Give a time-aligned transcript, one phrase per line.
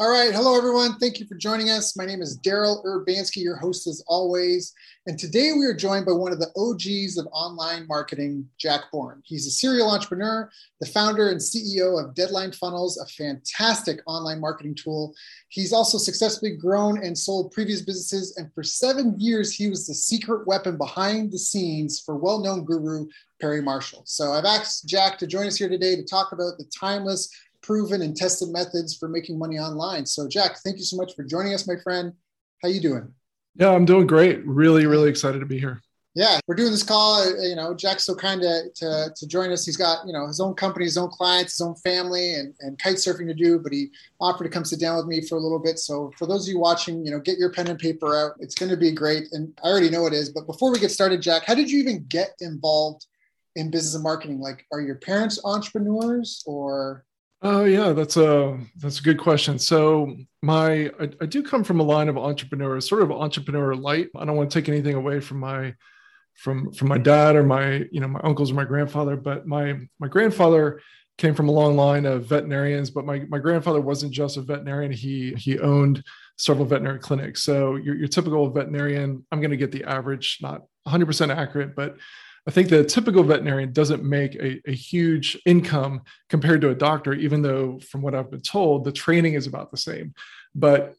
[0.00, 0.34] All right.
[0.34, 0.98] Hello, everyone.
[0.98, 1.96] Thank you for joining us.
[1.96, 4.74] My name is Daryl Urbanski, your host as always.
[5.06, 9.22] And today we are joined by one of the OGs of online marketing, Jack Born.
[9.24, 14.74] He's a serial entrepreneur, the founder and CEO of Deadline Funnels, a fantastic online marketing
[14.74, 15.14] tool.
[15.50, 18.36] He's also successfully grown and sold previous businesses.
[18.36, 22.64] And for seven years, he was the secret weapon behind the scenes for well known
[22.64, 23.06] guru
[23.40, 24.02] Perry Marshall.
[24.06, 27.30] So I've asked Jack to join us here today to talk about the timeless
[27.64, 30.04] proven and tested methods for making money online.
[30.04, 32.12] So, Jack, thank you so much for joining us, my friend.
[32.62, 33.12] How you doing?
[33.56, 34.46] Yeah, I'm doing great.
[34.46, 35.80] Really, really excited to be here.
[36.16, 37.22] Yeah, we're doing this call.
[37.22, 39.66] Uh, you know, Jack's so kind to, to, to join us.
[39.66, 42.78] He's got you know his own company, his own clients, his own family, and, and
[42.78, 43.58] kite surfing to do.
[43.58, 43.88] But he
[44.20, 45.80] offered to come sit down with me for a little bit.
[45.80, 48.36] So for those of you watching, you know, get your pen and paper out.
[48.38, 50.28] It's going to be great, and I already know it is.
[50.28, 53.06] But before we get started, Jack, how did you even get involved
[53.56, 54.38] in business and marketing?
[54.38, 57.04] Like, are your parents entrepreneurs, or
[57.46, 59.58] Oh yeah, that's a that's a good question.
[59.58, 64.08] So my I, I, do come from a line of entrepreneurs, sort of entrepreneur light.
[64.16, 65.74] I don't want to take anything away from my
[66.36, 69.78] from from my dad or my you know my uncles or my grandfather, but my
[70.00, 70.80] my grandfather
[71.18, 72.88] came from a long line of veterinarians.
[72.88, 76.02] But my my grandfather wasn't just a veterinarian; he he owned
[76.38, 77.42] several veterinary clinics.
[77.42, 81.96] So your, your typical veterinarian, I'm going to get the average, not 100% accurate, but
[82.46, 87.14] I think the typical veterinarian doesn't make a, a, huge income compared to a doctor,
[87.14, 90.14] even though, from what I've been told, the training is about the same.
[90.54, 90.94] But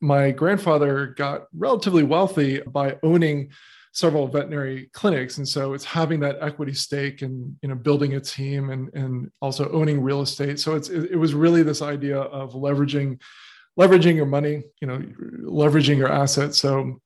[0.00, 3.50] my grandfather got relatively wealthy by owning
[3.92, 5.38] several veterinary clinics.
[5.38, 9.30] And so it's having that equity stake and you know building a team and and
[9.40, 10.60] also owning real estate.
[10.60, 13.20] So it's it, it was really this idea of leveraging
[13.78, 14.98] leveraging your money you know
[15.42, 16.60] leveraging your assets.
[16.60, 17.00] So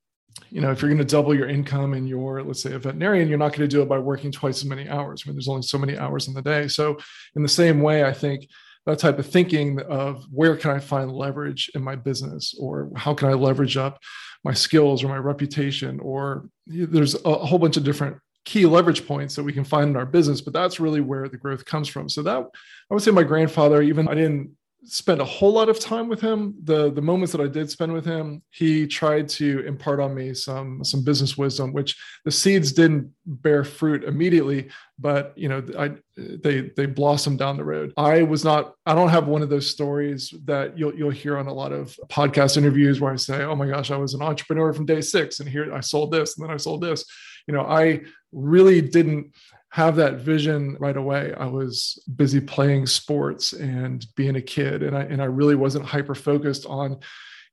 [0.50, 3.28] you know, if you're going to double your income and you're, let's say, a veterinarian,
[3.28, 5.22] you're not going to do it by working twice as many hours.
[5.24, 6.68] I mean, there's only so many hours in the day.
[6.68, 6.98] So,
[7.36, 8.48] in the same way, I think
[8.86, 13.14] that type of thinking of where can I find leverage in my business, or how
[13.14, 13.98] can I leverage up
[14.44, 19.34] my skills or my reputation, or there's a whole bunch of different key leverage points
[19.34, 22.10] that we can find in our business but that's really where the growth comes from
[22.10, 24.50] so that i would say my grandfather even i didn't
[24.86, 26.54] spend a whole lot of time with him.
[26.64, 30.34] The the moments that I did spend with him, he tried to impart on me
[30.34, 34.68] some some business wisdom, which the seeds didn't bear fruit immediately,
[34.98, 37.92] but you know, I they they blossomed down the road.
[37.96, 38.74] I was not.
[38.86, 41.98] I don't have one of those stories that you'll you'll hear on a lot of
[42.08, 45.40] podcast interviews where I say, "Oh my gosh, I was an entrepreneur from day six,
[45.40, 47.04] and here I sold this, and then I sold this."
[47.46, 48.02] You know, I
[48.32, 49.34] really didn't
[49.74, 51.34] have that vision right away.
[51.36, 55.84] I was busy playing sports and being a kid, and I and I really wasn't
[55.84, 57.00] hyper focused on,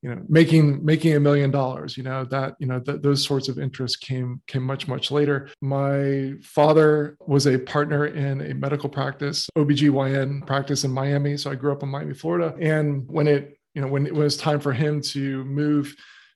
[0.04, 1.98] you know, making making a million dollars.
[1.98, 5.50] You know that you know th- those sorts of interests came came much much later.
[5.62, 11.38] My father was a partner in a medical practice, OBGYN practice in Miami.
[11.38, 14.38] So I grew up in Miami, Florida, and when it you know when it was
[14.38, 15.96] time for him to move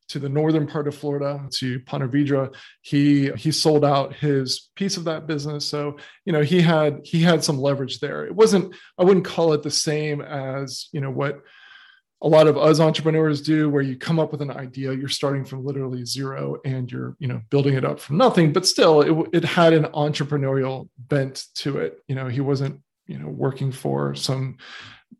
[0.09, 2.53] to the northern part of Florida to Ponte Vedra.
[2.81, 5.65] He he sold out his piece of that business.
[5.65, 8.25] So, you know, he had he had some leverage there.
[8.25, 11.41] It wasn't, I wouldn't call it the same as, you know, what
[12.21, 15.45] a lot of us entrepreneurs do where you come up with an idea you're starting
[15.45, 19.29] from literally zero and you're you know building it up from nothing but still it,
[19.33, 24.15] it had an entrepreneurial bent to it you know he wasn't you know working for
[24.15, 24.57] some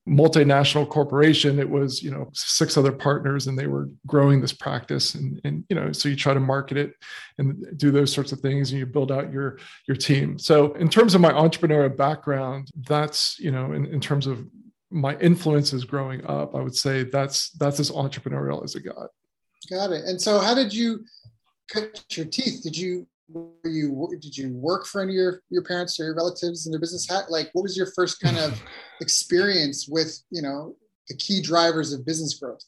[0.07, 5.16] multinational corporation it was you know six other partners and they were growing this practice.
[5.16, 6.94] And and you know so you try to market it
[7.38, 10.38] and do those sorts of things and you build out your your team.
[10.38, 14.45] So in terms of my entrepreneurial background that's you know in, in terms of
[14.91, 19.09] my influences growing up i would say that's that's as entrepreneurial as it got.
[19.69, 20.05] Got it.
[20.05, 21.05] And so how did you
[21.67, 22.61] cut your teeth?
[22.64, 26.16] Did you were you did you work for any of your, your parents or your
[26.16, 28.61] relatives in their business hat like what was your first kind of
[29.01, 30.75] experience with you know
[31.09, 32.63] the key drivers of business growth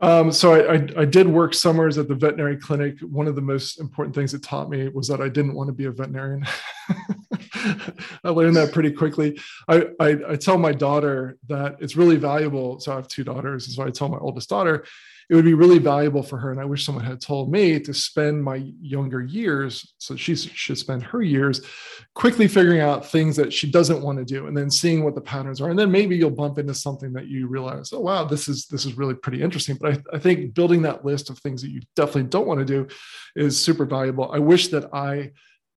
[0.00, 2.98] um, so I, I, I, did work summers at the veterinary clinic.
[3.02, 5.72] One of the most important things it taught me was that I didn't want to
[5.72, 6.44] be a veterinarian.
[8.24, 9.38] I learned that pretty quickly.
[9.68, 12.80] I, I, I tell my daughter that it's really valuable.
[12.80, 14.84] So I have two daughters, and so I tell my oldest daughter
[15.32, 16.50] it would be really valuable for her.
[16.50, 20.76] And I wish someone had told me to spend my younger years, so she should
[20.76, 21.62] spend her years
[22.14, 25.22] quickly figuring out things that she doesn't want to do and then seeing what the
[25.22, 25.70] patterns are.
[25.70, 28.84] And then maybe you'll bump into something that you realize, oh wow, this is this
[28.84, 29.78] is really pretty interesting.
[29.80, 32.66] But I, I think building that list of things that you definitely don't want to
[32.66, 32.88] do
[33.34, 34.30] is super valuable.
[34.32, 35.30] I wish that I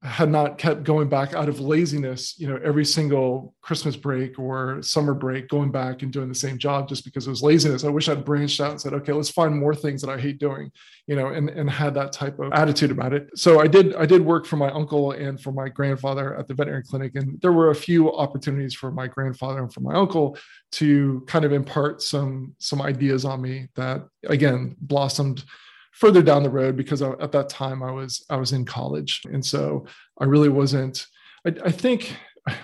[0.02, 4.82] had not kept going back out of laziness, you know, every single Christmas break or
[4.82, 7.84] summer break, going back and doing the same job just because it was laziness.
[7.84, 10.40] I wish I'd branched out and said, okay, let's find more things that I hate
[10.40, 10.72] doing,
[11.06, 13.30] you know, and, and had that type of attitude about it.
[13.36, 16.54] So I did, I did work for my uncle and for my grandfather at the
[16.54, 17.12] veterinary clinic.
[17.14, 20.36] And there were a few opportunities for my grandfather and for my uncle
[20.72, 25.44] to kind of impart some, some ideas on me that again blossomed
[25.92, 29.22] further down the road because I, at that time I was I was in college,
[29.24, 29.86] and so
[30.20, 31.06] I really wasn't.
[31.46, 32.16] I, I think
[32.48, 32.56] I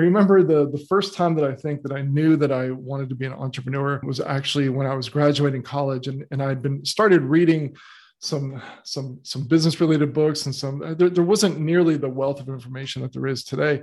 [0.00, 3.14] remember the the first time that I think that I knew that I wanted to
[3.14, 7.22] be an entrepreneur was actually when I was graduating college, and and I'd been started
[7.22, 7.74] reading
[8.20, 12.48] some some some business related books and some there, there wasn't nearly the wealth of
[12.48, 13.82] information that there is today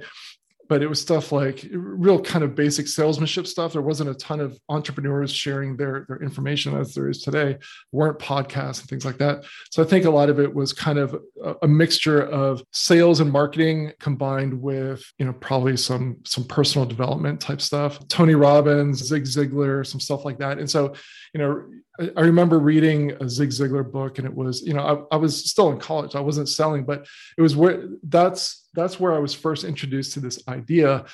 [0.73, 3.73] but it was stuff like real kind of basic salesmanship stuff.
[3.73, 7.59] There wasn't a ton of entrepreneurs sharing their, their information as there is today.
[7.91, 9.43] Weren't podcasts and things like that.
[9.69, 13.19] So I think a lot of it was kind of a, a, mixture of sales
[13.19, 17.99] and marketing combined with, you know, probably some some personal development type stuff.
[18.07, 20.57] Tony Robbins, Zig Ziglar, some stuff like that.
[20.57, 20.95] And so,
[21.35, 21.65] you know,
[21.99, 25.49] I remember reading a Zig Ziglar book, and it was, you know, I, I, was
[25.49, 26.15] still in college.
[26.15, 27.05] I wasn't selling, but
[27.37, 31.05] it was where that's that's where I was first introduced to this idea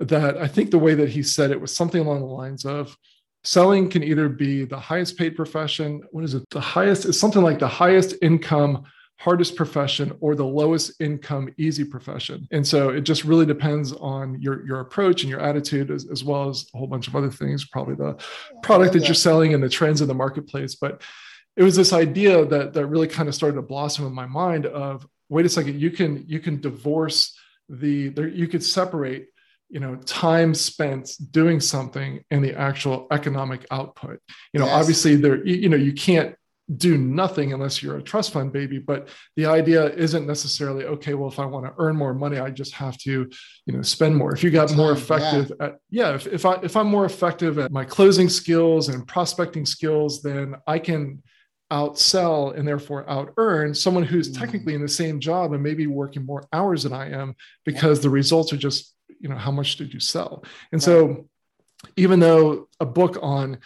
[0.00, 2.96] that I think the way that he said it was something along the lines of
[3.44, 6.02] selling can either be the highest paid profession.
[6.10, 6.42] What is it?
[6.50, 8.84] The highest is something like the highest income
[9.18, 12.46] hardest profession or the lowest income easy profession.
[12.50, 16.22] And so it just really depends on your your approach and your attitude as, as
[16.22, 18.16] well as a whole bunch of other things probably the
[18.62, 20.74] product that you're selling and the trends in the marketplace.
[20.74, 21.02] But
[21.56, 24.66] it was this idea that that really kind of started to blossom in my mind
[24.66, 27.36] of wait a second you can you can divorce
[27.68, 29.28] the there, you could separate
[29.70, 34.20] you know time spent doing something and the actual economic output.
[34.52, 34.74] You know yes.
[34.74, 36.36] obviously there you know you can't
[36.74, 41.28] do nothing unless you're a trust fund baby but the idea isn't necessarily okay well
[41.28, 43.30] if i want to earn more money i just have to
[43.66, 45.66] you know spend more if you got more effective yeah.
[45.66, 49.64] at yeah if, if i if i'm more effective at my closing skills and prospecting
[49.64, 51.22] skills then i can
[51.72, 54.38] outsell and therefore out earn someone who's mm.
[54.38, 57.34] technically in the same job and maybe working more hours than i am
[57.64, 58.02] because yeah.
[58.02, 60.42] the results are just you know how much did you sell
[60.72, 60.84] and right.
[60.84, 61.28] so
[61.96, 63.58] even though a book on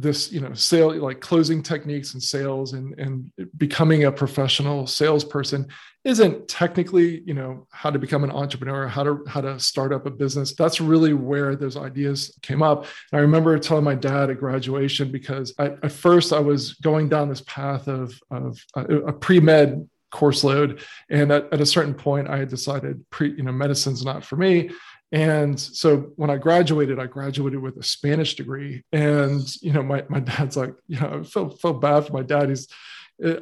[0.00, 5.66] this you know sale like closing techniques and sales and and becoming a professional salesperson
[6.04, 10.06] isn't technically you know how to become an entrepreneur how to how to start up
[10.06, 10.54] a business.
[10.54, 12.86] That's really where those ideas came up.
[13.10, 17.08] And i remember telling my dad at graduation because I, at first i was going
[17.08, 20.80] down this path of of a, a pre-med course load.
[21.10, 24.36] And at, at a certain point i had decided pre you know medicine's not for
[24.36, 24.70] me
[25.10, 28.84] and so when I graduated, I graduated with a Spanish degree.
[28.92, 32.22] And, you know, my, my dad's like, you know, I felt, felt bad for my
[32.22, 32.50] dad.
[32.50, 32.68] He's,
[33.24, 33.40] uh,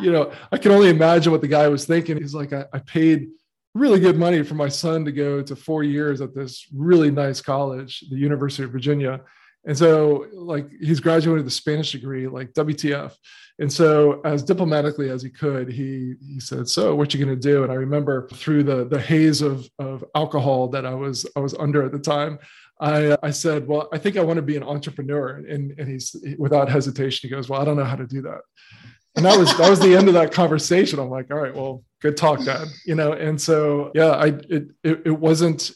[0.00, 2.18] you know, I can only imagine what the guy was thinking.
[2.18, 3.28] He's like, I, I paid
[3.74, 7.40] really good money for my son to go to four years at this really nice
[7.40, 9.20] college, the University of Virginia.
[9.64, 13.14] And so, like, he's graduated a Spanish degree, like WTF.
[13.58, 17.48] And so, as diplomatically as he could, he he said, "So, what you going to
[17.48, 21.40] do?" And I remember through the the haze of of alcohol that I was I
[21.40, 22.38] was under at the time,
[22.80, 26.16] I I said, "Well, I think I want to be an entrepreneur." And and he's
[26.38, 28.40] without hesitation, he goes, "Well, I don't know how to do that."
[29.14, 30.98] And that was that was the end of that conversation.
[30.98, 33.12] I'm like, "All right, well, good talk, Dad." You know.
[33.12, 35.70] And so, yeah, I it it, it wasn't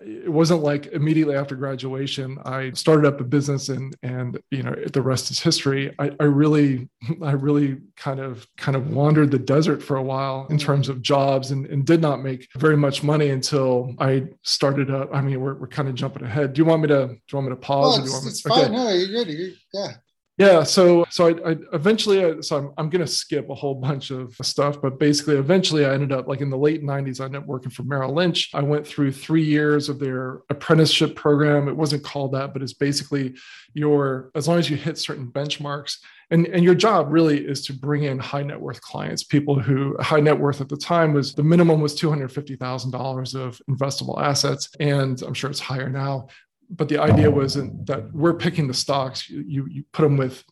[0.00, 4.74] it wasn't like immediately after graduation i started up a business and and you know
[4.92, 5.94] the rest is history.
[5.98, 6.88] I, I really
[7.22, 10.66] i really kind of kind of wandered the desert for a while in mm-hmm.
[10.66, 15.10] terms of jobs and, and did not make very much money until i started up.
[15.12, 16.52] I mean we're, we're kind of jumping ahead.
[16.52, 18.46] Do you want me to do you want me to pause oh, it's, me, it's
[18.46, 18.62] okay.
[18.62, 18.72] fine.
[18.72, 19.28] No you're good.
[19.28, 19.92] You're, yeah
[20.38, 23.74] yeah so so i, I eventually I, so i'm, I'm going to skip a whole
[23.74, 27.26] bunch of stuff but basically eventually i ended up like in the late 90s i
[27.26, 28.50] ended up working for merrill lynch.
[28.54, 31.68] I went through three years of their apprenticeship program.
[31.68, 33.34] It wasn't called that but it's basically
[33.74, 35.98] your as long as you hit certain benchmarks
[36.30, 39.96] and, and your job really is to bring in high net worth clients people who
[40.00, 45.20] high net worth at the time was the minimum was $250000 of investable assets and
[45.22, 46.26] i'm sure it's higher now
[46.74, 49.28] but the idea wasn't that we're picking the stocks.
[49.28, 50.42] You, you, put them with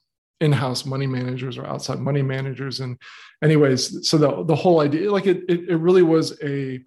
[0.41, 2.99] in-house money managers or outside money managers, and
[3.43, 6.81] anyways, so the the whole idea, like it, it, it really was a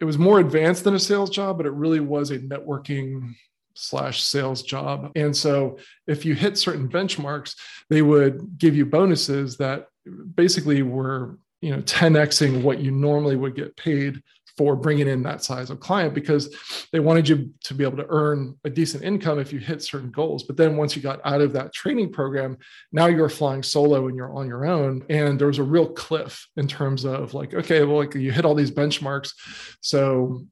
[0.00, 3.34] it was more advanced than a sales job, but it really was a networking
[3.74, 5.10] slash sales job.
[5.16, 7.56] And so if you hit certain benchmarks,
[7.88, 9.86] they would give you bonuses that
[10.34, 14.22] basically were, you know, 10xing what you normally would get paid
[14.58, 16.54] for bringing in that size of client because
[16.92, 20.10] they wanted you to be able to earn a decent income if you hit certain
[20.10, 20.42] goals.
[20.42, 22.58] But then once you got out of that training program,
[22.90, 25.04] now you're flying solo and you're on your own.
[25.08, 28.44] And there was a real cliff in terms of like, okay, well, like you hit
[28.44, 29.32] all these benchmarks.
[29.80, 30.44] So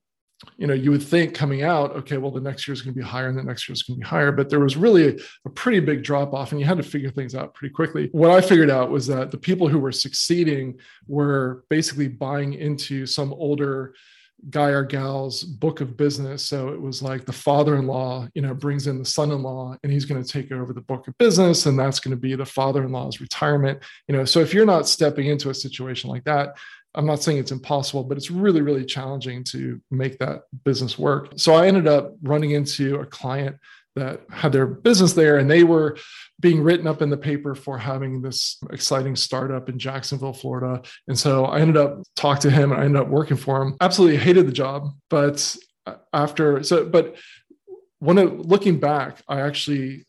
[0.59, 2.99] you know, you would think coming out, okay, well, the next year is going to
[2.99, 4.33] be higher and the next year is going to be higher.
[4.33, 5.17] But there was really a,
[5.47, 8.11] a, pretty big drop off, and you had to figure things out pretty quickly.
[8.13, 13.07] What I figured out was that the people who were succeeding were basically buying into
[13.07, 13.95] some older
[14.51, 16.47] guy or gal's book of business.
[16.47, 19.43] So it was like the father in law, you know, brings in the son in
[19.43, 21.67] law and he's going to take over the book of business.
[21.67, 23.83] And that's going to be the father in law's retirement.
[24.09, 26.57] You know, so if you're not stepping into a situation like that,
[26.97, 31.35] I'm not saying it's impossible, but it's really, really challenging to make that business work.
[31.37, 33.57] So I ended up running into a client
[33.97, 35.97] that had their business there and they were
[36.41, 40.83] being written up in the paper for having this exciting startup in Jacksonville, Florida.
[41.09, 43.77] And so I ended up talking to him and I ended up working for him.
[43.81, 45.57] Absolutely hated the job, but
[46.13, 47.17] after so but
[47.99, 50.07] when it, looking back, I actually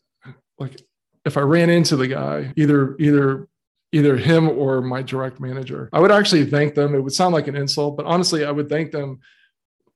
[0.58, 0.80] like
[1.24, 3.48] if I ran into the guy, either either
[3.92, 5.88] either him or my direct manager.
[5.92, 6.94] I would actually thank them.
[6.94, 9.20] It would sound like an insult, but honestly, I would thank them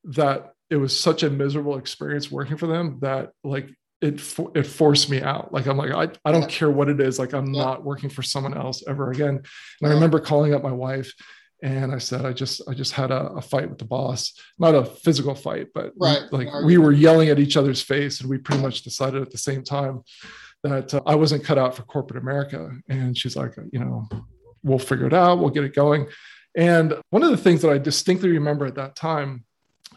[0.05, 3.69] that it was such a miserable experience working for them that like
[4.01, 4.15] it
[4.55, 5.53] it forced me out.
[5.53, 7.19] Like I'm like I, I don't care what it is.
[7.19, 7.63] Like I'm yeah.
[7.63, 9.35] not working for someone else ever again.
[9.35, 9.47] And
[9.81, 9.89] yeah.
[9.89, 11.13] I remember calling up my wife
[11.61, 14.75] and I said I just I just had a, a fight with the boss, not
[14.75, 16.21] a physical fight, but right.
[16.31, 19.37] like we were yelling at each other's face, and we pretty much decided at the
[19.37, 20.01] same time
[20.63, 22.71] that uh, I wasn't cut out for corporate America.
[22.89, 24.07] And she's like, you know,
[24.63, 26.07] we'll figure it out, we'll get it going.
[26.55, 29.43] And one of the things that I distinctly remember at that time,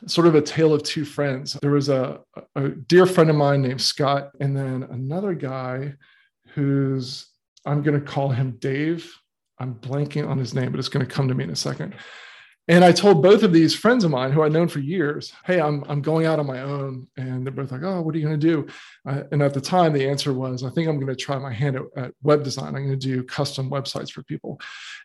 [0.06, 1.54] sort of a tale of two friends.
[1.62, 2.20] There was a,
[2.54, 5.94] a dear friend of mine named Scott, and then another guy
[6.48, 7.28] who's,
[7.64, 9.12] I'm going to call him Dave.
[9.58, 11.94] I'm blanking on his name, but it's going to come to me in a second.
[12.68, 15.60] And I told both of these friends of mine who I'd known for years, hey,
[15.60, 17.06] I'm, I'm going out on my own.
[17.16, 18.66] And they're both like, oh, what are you going to do?
[19.08, 21.52] Uh, and at the time, the answer was, I think I'm going to try my
[21.52, 22.74] hand at, at web design.
[22.74, 24.60] I'm going to do custom websites for people.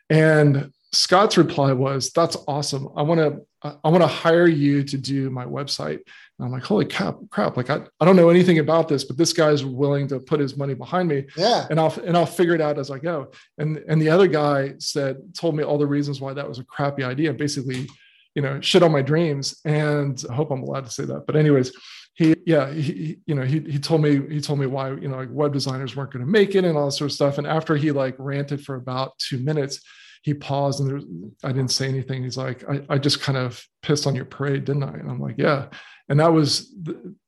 [0.09, 2.89] And Scott's reply was, that's awesome.
[2.97, 3.41] I want to,
[3.83, 5.99] I want to hire you to do my website.
[6.37, 7.55] And I'm like, holy crap, crap.
[7.55, 10.57] Like, I, I don't know anything about this, but this guy's willing to put his
[10.57, 11.27] money behind me.
[11.37, 11.67] Yeah.
[11.69, 13.31] And I'll, and I'll figure it out as I go.
[13.57, 16.65] And, and the other guy said, told me all the reasons why that was a
[16.65, 17.31] crappy idea.
[17.33, 17.87] Basically,
[18.35, 19.61] you know, shit on my dreams.
[19.63, 21.25] And I hope I'm allowed to say that.
[21.25, 21.71] But anyways,
[22.15, 25.17] he, yeah, he, you know, he, he told me, he told me why, you know,
[25.17, 27.37] like web designers weren't going to make it and all that sort of stuff.
[27.37, 29.79] And after he like ranted for about two minutes,
[30.21, 31.01] he paused and there,
[31.43, 32.23] I didn't say anything.
[32.23, 34.93] He's like, I, I just kind of pissed on your parade, didn't I?
[34.93, 35.67] And I'm like, yeah
[36.11, 36.75] and that was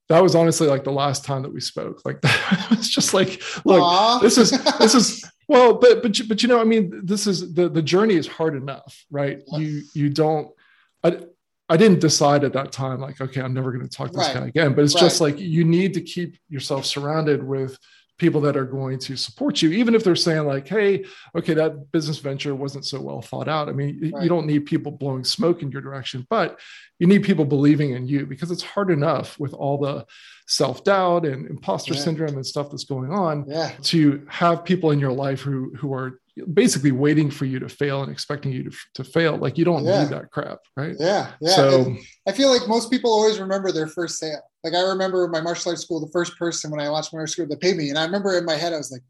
[0.09, 3.41] that was honestly like the last time that we spoke like that was just like
[3.65, 4.21] look Aww.
[4.21, 7.69] this is this is well but but but you know i mean this is the
[7.69, 10.49] the journey is hard enough right you you don't
[11.03, 11.17] i
[11.69, 14.27] I didn't decide at that time, like, okay, I'm never going to talk to this
[14.27, 14.73] guy again.
[14.75, 15.01] But it's right.
[15.01, 17.79] just like you need to keep yourself surrounded with
[18.17, 21.05] people that are going to support you, even if they're saying like, "Hey,
[21.35, 24.23] okay, that business venture wasn't so well thought out." I mean, right.
[24.23, 26.59] you don't need people blowing smoke in your direction, but
[26.99, 30.05] you need people believing in you because it's hard enough with all the
[30.47, 31.99] self doubt and imposter yeah.
[32.01, 33.71] syndrome and stuff that's going on yeah.
[33.83, 36.19] to have people in your life who who are
[36.53, 39.37] basically waiting for you to fail and expecting you to, to fail.
[39.37, 40.03] Like you don't yeah.
[40.03, 40.95] need that crap, right?
[40.99, 41.55] Yeah, yeah.
[41.55, 44.41] So and I feel like most people always remember their first sale.
[44.63, 47.33] Like I remember my martial arts school, the first person when I launched my martial
[47.33, 49.03] school that paid me, and I remember in my head I was like,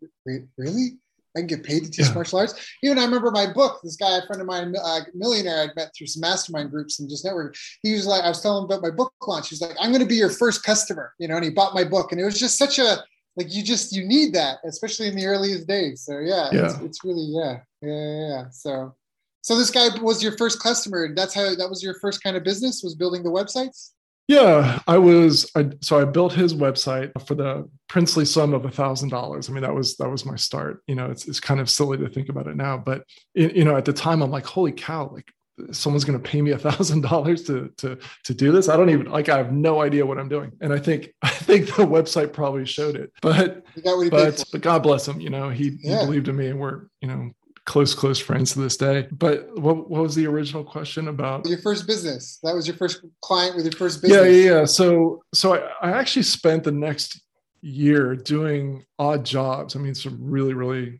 [0.57, 0.97] really?
[1.35, 2.13] I can get paid to teach yeah.
[2.13, 2.53] martial arts.
[2.83, 3.79] Even I remember my book.
[3.83, 7.09] This guy, a friend of mine, a millionaire, I'd met through some mastermind groups and
[7.09, 7.55] just network.
[7.81, 9.49] He was like, I was telling him about my book launch.
[9.49, 11.35] He's like, I'm going to be your first customer, you know.
[11.35, 13.03] And he bought my book, and it was just such a
[13.35, 16.01] like you just you need that, especially in the earliest days.
[16.01, 16.65] So yeah, yeah.
[16.65, 18.43] It's, it's really yeah, yeah, yeah.
[18.51, 18.95] So
[19.41, 21.13] so this guy was your first customer.
[21.13, 23.91] That's how that was your first kind of business was building the websites.
[24.29, 25.51] Yeah, I was.
[25.55, 29.49] I, so I built his website for the princely sum of a thousand dollars.
[29.49, 30.81] I mean, that was that was my start.
[30.87, 33.75] You know, it's it's kind of silly to think about it now, but you know,
[33.75, 35.09] at the time, I'm like, holy cow!
[35.11, 35.29] Like,
[35.71, 38.69] someone's going to pay me a thousand dollars to to to do this.
[38.69, 39.29] I don't even like.
[39.29, 42.65] I have no idea what I'm doing, and I think I think the website probably
[42.65, 43.11] showed it.
[43.21, 43.63] But
[44.11, 45.19] but but God bless him.
[45.19, 45.99] You know, he, yeah.
[45.99, 47.31] he believed in me, and we're you know
[47.65, 51.59] close close friends to this day but what, what was the original question about your
[51.59, 54.65] first business that was your first client with your first business yeah yeah, yeah.
[54.65, 57.21] so so I, I actually spent the next
[57.61, 60.99] year doing odd jobs i mean some really really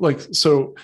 [0.00, 0.74] like so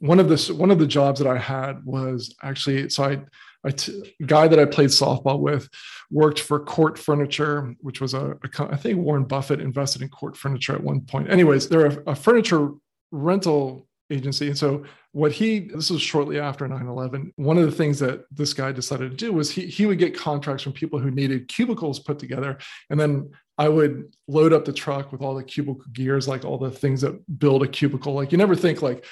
[0.00, 3.20] one of the one of the jobs that i had was actually so i
[3.66, 5.70] a t- guy that I played softball with
[6.10, 10.36] worked for CORT Furniture, which was a, a I think Warren Buffett invested in CORT
[10.36, 11.30] Furniture at one point.
[11.30, 12.72] Anyways, they're a, a furniture
[13.10, 14.48] rental agency.
[14.48, 18.52] And so what he this was shortly after 9-11 one of the things that this
[18.52, 22.00] guy decided to do was he, he would get contracts from people who needed cubicles
[22.00, 22.58] put together
[22.90, 26.58] and then i would load up the truck with all the cubicle gears like all
[26.58, 29.06] the things that build a cubicle like you never think like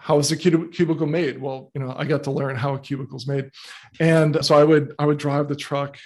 [0.00, 1.40] how is a cubicle made?
[1.40, 3.50] Well you know i got to learn how a cubicle is made.
[4.00, 5.98] And so i would i would drive the truck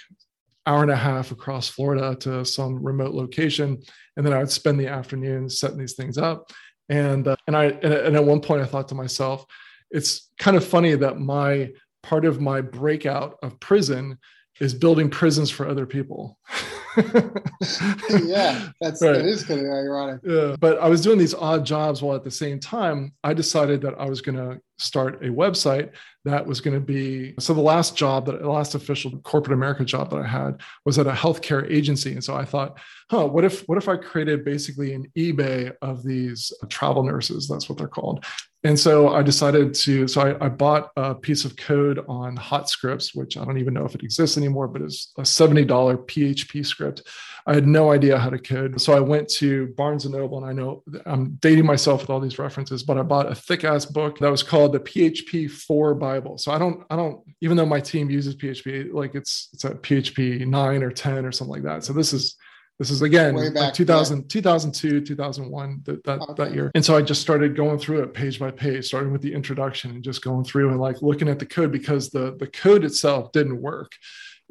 [0.67, 3.81] hour and a half across florida to some remote location.
[4.15, 6.51] And then i would spend the afternoon setting these things up.
[6.89, 9.45] And uh, and I and at one point I thought to myself,
[9.89, 11.71] it's kind of funny that my
[12.03, 14.19] part of my breakout of prison
[14.59, 16.37] is building prisons for other people.
[18.25, 19.13] yeah, that's right.
[19.13, 20.21] that is kind of ironic.
[20.23, 23.81] Yeah, but I was doing these odd jobs while at the same time I decided
[23.81, 25.91] that I was going to start a website
[26.25, 29.85] that was going to be so the last job that the last official corporate America
[29.85, 33.45] job that I had was at a healthcare agency, and so I thought, huh, what
[33.45, 37.47] if what if I created basically an eBay of these travel nurses?
[37.47, 38.25] That's what they're called,
[38.65, 42.67] and so I decided to, so I, I, bought a piece of code on Hot
[42.67, 46.65] Scripts, which I don't even know if it exists anymore, but it's a $70 PHP
[46.65, 47.03] script.
[47.45, 48.81] I had no idea how to code.
[48.81, 52.19] So I went to Barnes and Noble, and I know I'm dating myself with all
[52.19, 55.93] these references, but I bought a thick ass book that was called the PHP 4
[55.93, 56.39] Bible.
[56.39, 59.75] So I don't, I don't, even though my team uses PHP, like it's, it's a
[59.75, 61.83] PHP 9 or 10 or something like that.
[61.83, 62.35] So this is,
[62.77, 64.23] this is again back, like 2000, yeah.
[64.27, 66.43] 2002, 2001, that, that, okay.
[66.43, 66.71] that year.
[66.75, 69.91] And so I just started going through it page by page, starting with the introduction
[69.91, 73.31] and just going through and like looking at the code because the, the code itself
[73.31, 73.93] didn't work.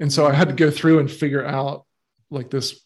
[0.01, 1.85] And so I had to go through and figure out
[2.31, 2.81] like this,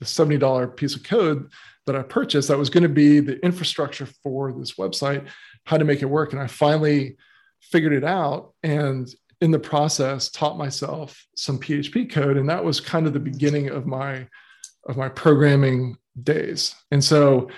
[0.00, 1.50] the $70 piece of code
[1.86, 5.26] that I purchased that was going to be the infrastructure for this website,
[5.64, 6.32] how to make it work.
[6.32, 7.16] And I finally
[7.62, 8.52] figured it out.
[8.62, 9.08] And
[9.40, 12.36] in the process, taught myself some PHP code.
[12.36, 14.26] And that was kind of the beginning of my
[14.88, 16.74] of my programming days.
[16.90, 17.50] And so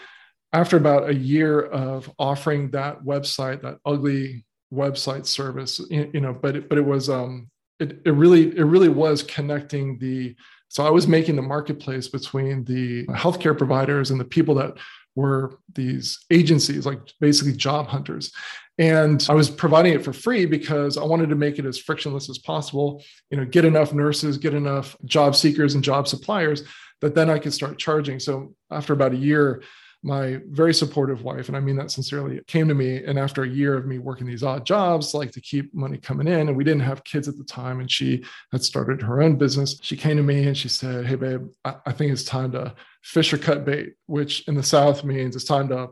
[0.53, 6.57] after about a year of offering that website, that ugly website service, you know, but
[6.57, 10.35] it, but it was um it, it really it really was connecting the
[10.69, 14.75] so I was making the marketplace between the healthcare providers and the people that
[15.15, 18.33] were these agencies, like basically job hunters.
[18.77, 22.29] And I was providing it for free because I wanted to make it as frictionless
[22.29, 26.63] as possible, you know, get enough nurses, get enough job seekers and job suppliers
[27.01, 28.19] that then I could start charging.
[28.19, 29.63] So after about a year,
[30.03, 33.03] my very supportive wife, and I mean that sincerely, came to me.
[33.05, 36.29] And after a year of me working these odd jobs, like to keep money coming
[36.29, 39.37] in, and we didn't have kids at the time, and she had started her own
[39.37, 42.53] business, she came to me and she said, Hey, babe, I, I think it's time
[42.53, 45.89] to fish or cut bait, which in the South means it's time to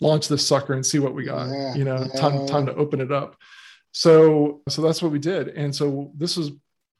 [0.00, 2.20] launch this sucker and see what we got, yeah, you know, yeah.
[2.20, 3.36] time, time to open it up.
[3.92, 5.48] So, so that's what we did.
[5.48, 6.50] And so this was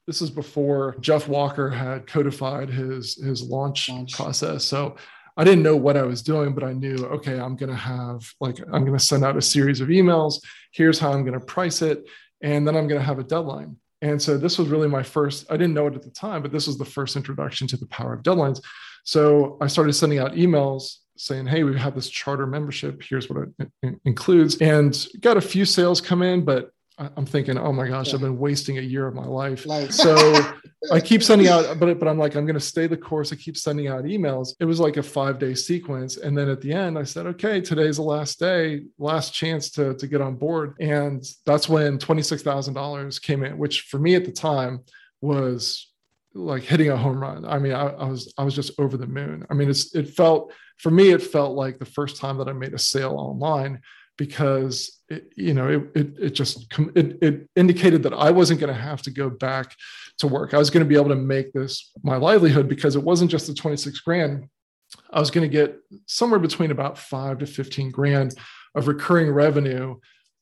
[0.06, 4.64] this is before Jeff Walker had codified his his launch, launch, process.
[4.64, 4.96] So
[5.36, 8.22] I didn't know what I was doing, but I knew okay, I'm going to have
[8.40, 10.40] like I'm going to send out a series of emails.
[10.72, 12.08] Here's how I'm going to price it,
[12.40, 13.76] and then I'm going to have a deadline.
[14.02, 15.50] And so this was really my first.
[15.50, 17.86] I didn't know it at the time, but this was the first introduction to the
[17.86, 18.62] power of deadlines.
[19.04, 23.02] So I started sending out emails saying, "Hey, we have this charter membership.
[23.02, 27.72] Here's what it includes," and got a few sales come in, but I'm thinking, oh
[27.72, 28.14] my gosh, yeah.
[28.14, 29.66] I've been wasting a year of my life.
[29.66, 29.92] life.
[29.92, 30.16] So
[30.92, 33.32] I keep sending out, but but I'm like, I'm going to stay the course.
[33.32, 34.54] I keep sending out emails.
[34.60, 37.60] It was like a five day sequence, and then at the end, I said, okay,
[37.60, 42.22] today's the last day, last chance to to get on board, and that's when twenty
[42.22, 44.80] six thousand dollars came in, which for me at the time
[45.20, 45.92] was
[46.34, 47.44] like hitting a home run.
[47.44, 49.44] I mean, I, I was I was just over the moon.
[49.50, 52.52] I mean, it's it felt for me, it felt like the first time that I
[52.52, 53.80] made a sale online
[54.16, 58.72] because it, you know it, it, it just it, it indicated that i wasn't going
[58.72, 59.72] to have to go back
[60.18, 60.54] to work.
[60.54, 63.46] I was going to be able to make this my livelihood because it wasn't just
[63.46, 64.48] the 26 grand.
[65.10, 65.76] I was going to get
[66.06, 68.34] somewhere between about 5 to 15 grand
[68.74, 69.96] of recurring revenue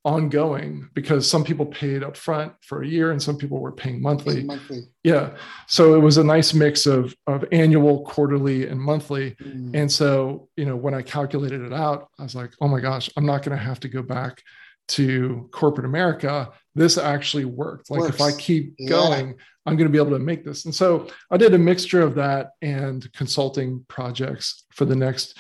[0.05, 4.03] ongoing because some people paid up front for a year and some people were paying
[4.03, 4.45] monthly.
[4.45, 4.83] monthly.
[5.03, 5.31] Yeah.
[5.67, 9.33] So it was a nice mix of, of annual, quarterly, and monthly.
[9.37, 9.75] Mm.
[9.75, 13.09] And so, you know, when I calculated it out, I was like, oh my gosh,
[13.17, 14.43] I'm not going to have to go back
[14.89, 16.53] to corporate America.
[16.75, 17.91] This actually worked.
[17.91, 18.15] Like Works.
[18.15, 18.89] if I keep yeah.
[18.91, 20.67] going, I'm going to be able to make this.
[20.67, 25.39] And so I did a mixture of that and consulting projects for the next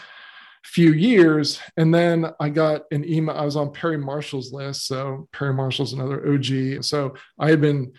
[0.64, 1.60] few years.
[1.76, 3.36] And then I got an email.
[3.36, 4.86] I was on Perry Marshall's list.
[4.86, 6.82] So Perry Marshall's another OG.
[6.82, 7.92] So I had been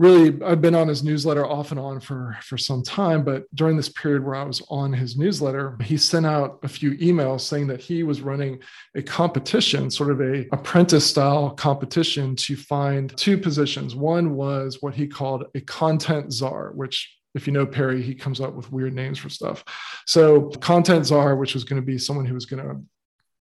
[0.00, 3.76] really I've been on his newsletter off and on for for some time but during
[3.76, 7.66] this period where I was on his newsletter he sent out a few emails saying
[7.66, 8.60] that he was running
[8.96, 14.94] a competition sort of a apprentice style competition to find two positions one was what
[14.94, 18.94] he called a content czar which if you know Perry, he comes up with weird
[18.94, 19.64] names for stuff.
[20.06, 22.82] So, content czar, which was going to be someone who was going to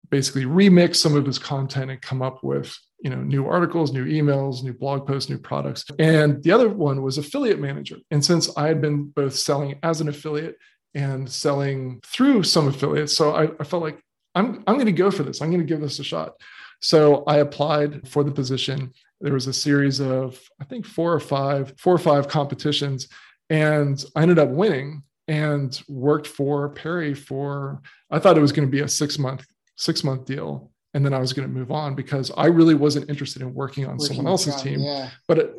[0.09, 4.05] basically remix some of his content and come up with you know new articles new
[4.05, 5.85] emails new blog posts new products.
[5.99, 7.97] And the other one was affiliate manager.
[8.11, 10.57] And since i had been both selling as an affiliate
[10.93, 14.01] and selling through some affiliates so i, I felt like
[14.35, 15.41] i'm, I'm going to go for this.
[15.41, 16.33] I'm going to give this a shot.
[16.81, 18.93] So i applied for the position.
[19.19, 23.07] There was a series of i think four or five four or five competitions
[23.49, 27.81] and i ended up winning and worked for perry for
[28.11, 31.13] i thought it was going to be a six month six month deal and then
[31.13, 34.07] I was going to move on because I really wasn't interested in working on working
[34.07, 34.79] someone else's team.
[34.79, 35.11] Yeah.
[35.27, 35.55] But it,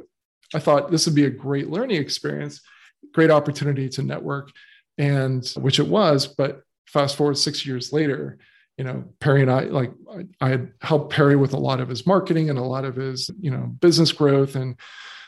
[0.53, 2.61] I thought this would be a great learning experience,
[3.14, 4.51] great opportunity to network,
[4.96, 6.27] and which it was.
[6.27, 8.38] But fast forward six years later,
[8.79, 11.88] you know, Perry and I like I, I had helped Perry with a lot of
[11.88, 14.74] his marketing and a lot of his you know business growth and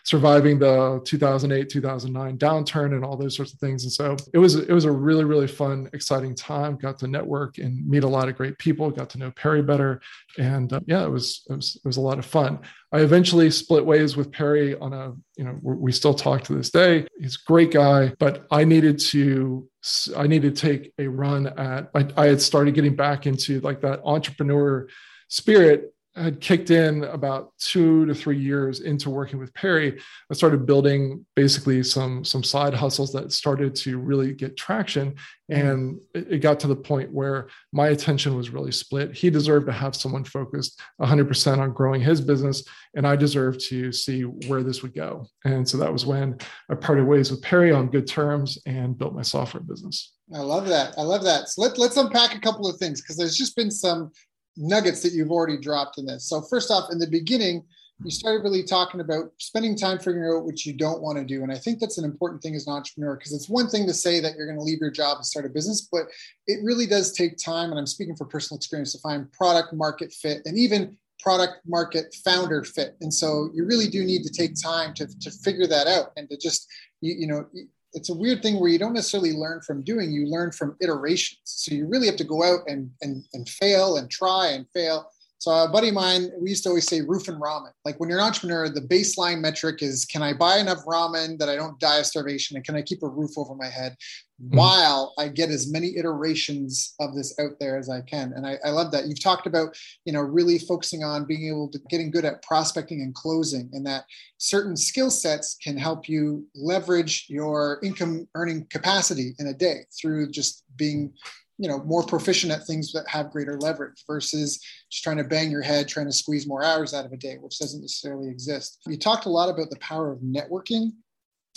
[0.04, 3.84] surviving the 2008 2009 downturn and all those sorts of things.
[3.84, 6.76] And so it was it was a really really fun exciting time.
[6.76, 10.00] Got to network and meet a lot of great people got to know perry better.
[10.38, 12.60] And uh, yeah it was, it was it was a lot of fun.
[12.92, 16.70] I eventually split ways with perry on a you know we still talk to this
[16.70, 17.06] day.
[17.18, 19.68] He's a great guy but i needed to
[20.16, 23.80] i needed to take a run at I, I had started getting back into like
[23.80, 24.86] that entrepreneur
[25.28, 30.66] spirit had kicked in about two to three years into working with Perry, I started
[30.66, 35.14] building basically some some side hustles that started to really get traction,
[35.48, 39.14] and it, got to the point where my attention was really split.
[39.14, 43.92] He deserved to have someone focused 100% on growing his business, and I deserved to
[43.92, 45.26] see where this would go.
[45.44, 46.38] And so that was when
[46.70, 50.12] I parted ways with Perry on good terms and built my software business.
[50.34, 50.94] I love that.
[50.96, 51.48] I love that.
[51.48, 54.12] So let, let's unpack a couple of things because there's just been some
[54.60, 56.28] nuggets that you've already dropped in this.
[56.28, 57.64] So first off, in the beginning,
[58.02, 61.42] you started really talking about spending time figuring out what you don't want to do.
[61.42, 63.92] And I think that's an important thing as an entrepreneur because it's one thing to
[63.92, 66.04] say that you're going to leave your job and start a business, but
[66.46, 67.70] it really does take time.
[67.70, 72.14] And I'm speaking for personal experience to find product market fit and even product market
[72.24, 72.96] founder fit.
[73.02, 76.28] And so you really do need to take time to, to figure that out and
[76.30, 76.66] to just,
[77.02, 77.46] you, you know,
[77.92, 81.40] it's a weird thing where you don't necessarily learn from doing you learn from iterations.
[81.44, 85.10] So you really have to go out and and, and fail and try and fail.
[85.38, 87.72] So a buddy of mine we used to always say roof and ramen.
[87.84, 91.48] Like when you're an entrepreneur the baseline metric is can i buy enough ramen that
[91.48, 92.56] i don't die of starvation?
[92.56, 93.96] And can i keep a roof over my head
[94.42, 94.56] mm-hmm.
[94.56, 98.32] while I get as many iterations of this out there as I can.
[98.34, 99.06] And I, I, love that.
[99.06, 103.00] You've talked about, you know, really focusing on being able to getting good at prospecting
[103.02, 104.04] and closing, and that
[104.38, 110.30] certain skill sets can help you leverage your income earning capacity in a day through
[110.30, 111.12] just being
[111.58, 114.58] you know more proficient at things that have greater leverage versus
[114.90, 117.36] just trying to bang your head trying to squeeze more hours out of a day
[117.36, 120.92] which doesn't necessarily exist you talked a lot about the power of networking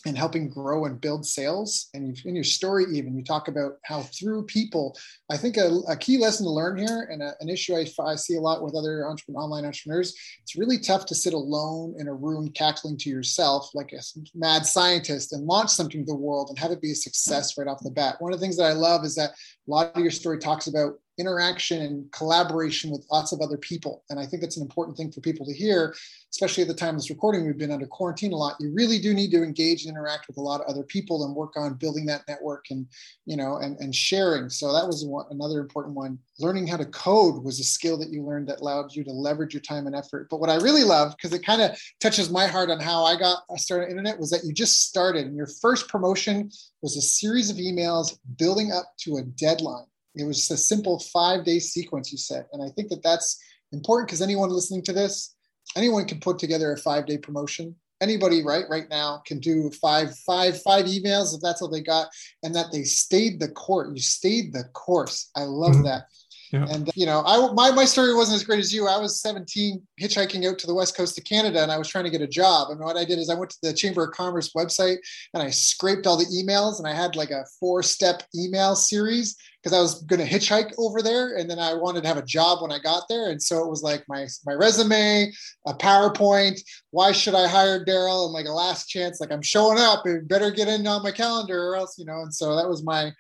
[0.06, 1.90] and helping grow and build sales.
[1.94, 4.98] And in your story, even you talk about how through people,
[5.32, 8.16] I think a, a key lesson to learn here and a, an issue I, I,
[8.16, 12.08] see a lot with other entrepreneur, online entrepreneurs, it's really tough to sit alone in
[12.08, 14.02] a room cackling to yourself like a
[14.36, 17.68] mad scientist and launch something to the world and have it be a success right
[17.68, 18.18] off the bat.
[18.20, 20.68] One of the things that I love is that a lot of your story talks
[20.68, 24.04] about interaction and collaboration with lots of other people.
[24.10, 25.94] And I think that's an important thing for people to hear,
[26.32, 27.46] especially at the time of this recording.
[27.46, 28.56] We've been under quarantine a lot.
[28.60, 31.36] You really do need to engage and interact with a lot of other people and
[31.36, 32.88] work on building that network and,
[33.26, 34.50] you know, and, and sharing.
[34.50, 36.18] So that was one, another important one.
[36.40, 39.54] Learning how to code was a skill that you learned that allowed you to leverage
[39.54, 40.28] your time and effort.
[40.30, 43.16] But what I really love, because it kind of touches my heart on how I
[43.16, 46.50] got started on internet, was that you just started and your first promotion
[46.82, 51.00] was a series of emails building up to a deadline it was just a simple
[51.00, 52.46] five day sequence you said.
[52.54, 53.40] And I think that that's
[53.72, 55.36] important because anyone listening to this,
[55.76, 57.76] anyone can put together a five day promotion.
[58.02, 62.10] Anybody right right now can do five, five, five emails if that's all they got,
[62.44, 63.94] and that they stayed the court.
[63.94, 65.30] You stayed the course.
[65.36, 65.84] I love mm-hmm.
[65.84, 66.08] that.
[66.54, 66.68] Yeah.
[66.70, 68.88] And you know, I my my story wasn't as great as you.
[68.88, 72.04] I was 17, hitchhiking out to the west coast of Canada, and I was trying
[72.04, 72.70] to get a job.
[72.70, 74.98] And what I did is I went to the Chamber of Commerce website
[75.34, 79.36] and I scraped all the emails, and I had like a four step email series
[79.64, 82.26] because I was going to hitchhike over there, and then I wanted to have a
[82.26, 85.34] job when I got there, and so it was like my my resume,
[85.66, 86.62] a PowerPoint.
[86.92, 88.26] Why should I hire Daryl?
[88.26, 91.12] And like a last chance, like I'm showing up, and better get in on my
[91.12, 92.22] calendar, or else you know.
[92.22, 93.12] And so that was my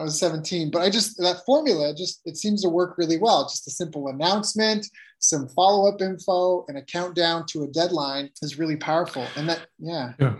[0.00, 0.70] I was 17.
[0.70, 3.44] But I just that formula just it seems to work really well.
[3.44, 4.86] Just a simple announcement,
[5.18, 9.26] some follow-up info, and a countdown to a deadline is really powerful.
[9.36, 10.12] And that yeah.
[10.18, 10.34] Yeah.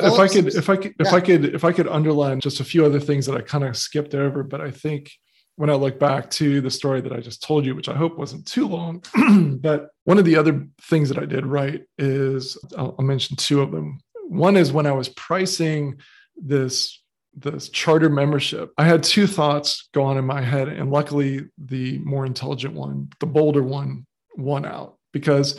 [0.00, 1.12] If I could, if I could, if.
[1.12, 3.76] I could, if I could underline just a few other things that I kind of
[3.76, 5.10] skipped over, but I think
[5.56, 8.16] when I look back to the story that I just told you, which I hope
[8.16, 9.02] wasn't too long,
[9.60, 13.60] but one of the other things that I did right is I'll, I'll mention two
[13.60, 13.98] of them.
[14.28, 15.98] One is when I was pricing
[16.36, 17.02] this
[17.40, 20.68] this charter membership, I had two thoughts go on in my head.
[20.68, 25.58] And luckily, the more intelligent one, the bolder one, won out because,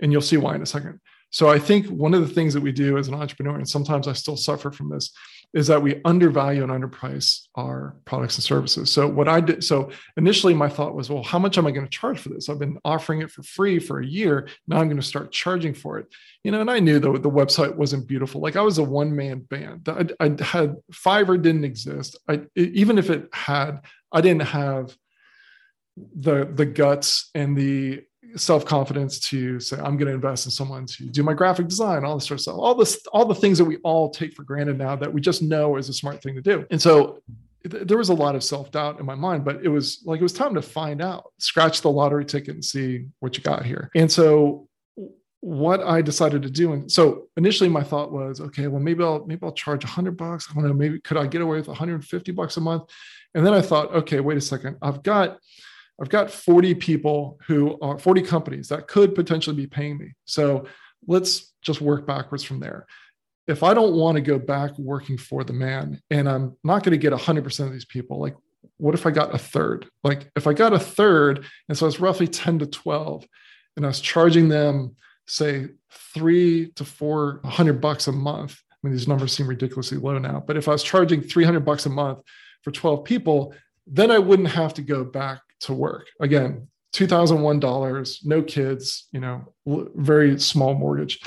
[0.00, 1.00] and you'll see why in a second.
[1.30, 4.06] So I think one of the things that we do as an entrepreneur, and sometimes
[4.06, 5.12] I still suffer from this,
[5.54, 8.90] is that we undervalue and underprice our products and services.
[8.90, 11.86] So what I did, so initially my thought was, well, how much am I going
[11.86, 12.48] to charge for this?
[12.48, 14.48] I've been offering it for free for a year.
[14.66, 16.06] Now I'm going to start charging for it.
[16.42, 18.40] You know, and I knew though the website wasn't beautiful.
[18.40, 19.88] Like I was a one man band.
[19.88, 22.18] I, I had Fiverr didn't exist.
[22.28, 24.96] I even if it had, I didn't have
[25.96, 28.02] the the guts and the
[28.36, 32.04] self confidence to say I'm going to invest in someone to do my graphic design,
[32.04, 34.44] all this sort of stuff, all this, all the things that we all take for
[34.44, 36.66] granted now that we just know is a smart thing to do.
[36.70, 37.20] And so
[37.68, 40.20] th- there was a lot of self doubt in my mind, but it was like
[40.20, 43.64] it was time to find out, scratch the lottery ticket and see what you got
[43.64, 43.90] here.
[43.94, 44.68] And so
[45.40, 49.26] what I decided to do, and so initially my thought was, okay, well maybe I'll
[49.26, 50.48] maybe I'll charge 100 bucks.
[50.50, 52.84] I don't know, maybe could I get away with 150 bucks a month?
[53.34, 55.38] And then I thought, okay, wait a second, I've got
[56.00, 60.12] I've got 40 people who are 40 companies that could potentially be paying me.
[60.24, 60.66] So
[61.06, 62.86] let's just work backwards from there.
[63.46, 66.92] If I don't want to go back working for the man and I'm not going
[66.92, 68.36] to get 100% of these people, like
[68.78, 69.86] what if I got a third?
[70.02, 73.26] Like if I got a third, and so it's roughly 10 to 12,
[73.76, 78.60] and I was charging them, say, three to four hundred bucks a month.
[78.70, 81.86] I mean, these numbers seem ridiculously low now, but if I was charging 300 bucks
[81.86, 82.20] a month
[82.62, 83.54] for 12 people,
[83.86, 86.06] then I wouldn't have to go back to work.
[86.20, 91.20] Again, $2001, no kids, you know, very small mortgage.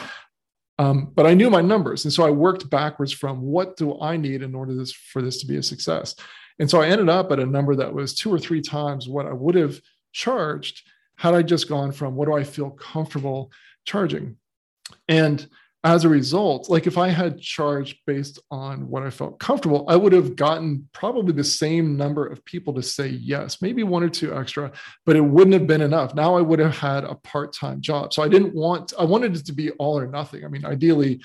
[0.78, 2.06] Um, but I knew my numbers.
[2.06, 5.40] And so I worked backwards from what do I need in order this, for this
[5.40, 6.16] to be a success?
[6.60, 9.26] And so I ended up at a number that was two or three times what
[9.26, 9.80] I would have
[10.12, 13.52] charged had I just gone from what do I feel comfortable
[13.86, 14.38] charging?
[15.08, 15.48] And
[15.86, 19.96] as a result, like if I had charged based on what I felt comfortable, I
[19.96, 24.10] would have gotten probably the same number of people to say yes, maybe one or
[24.10, 24.72] two extra,
[25.06, 26.16] but it wouldn't have been enough.
[26.16, 28.16] Now I would have had a part time job.
[28.16, 30.44] So I didn't want, I wanted it to be all or nothing.
[30.44, 31.22] I mean, ideally,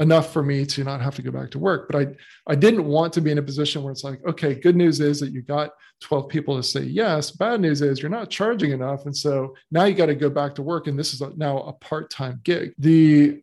[0.00, 1.88] enough for me to not have to go back to work.
[1.90, 4.76] But I, I didn't want to be in a position where it's like, okay, good
[4.76, 5.70] news is that you got
[6.02, 7.30] 12 people to say yes.
[7.30, 9.06] Bad news is you're not charging enough.
[9.06, 10.86] And so now you got to go back to work.
[10.86, 12.74] And this is a, now a part time gig.
[12.78, 13.42] The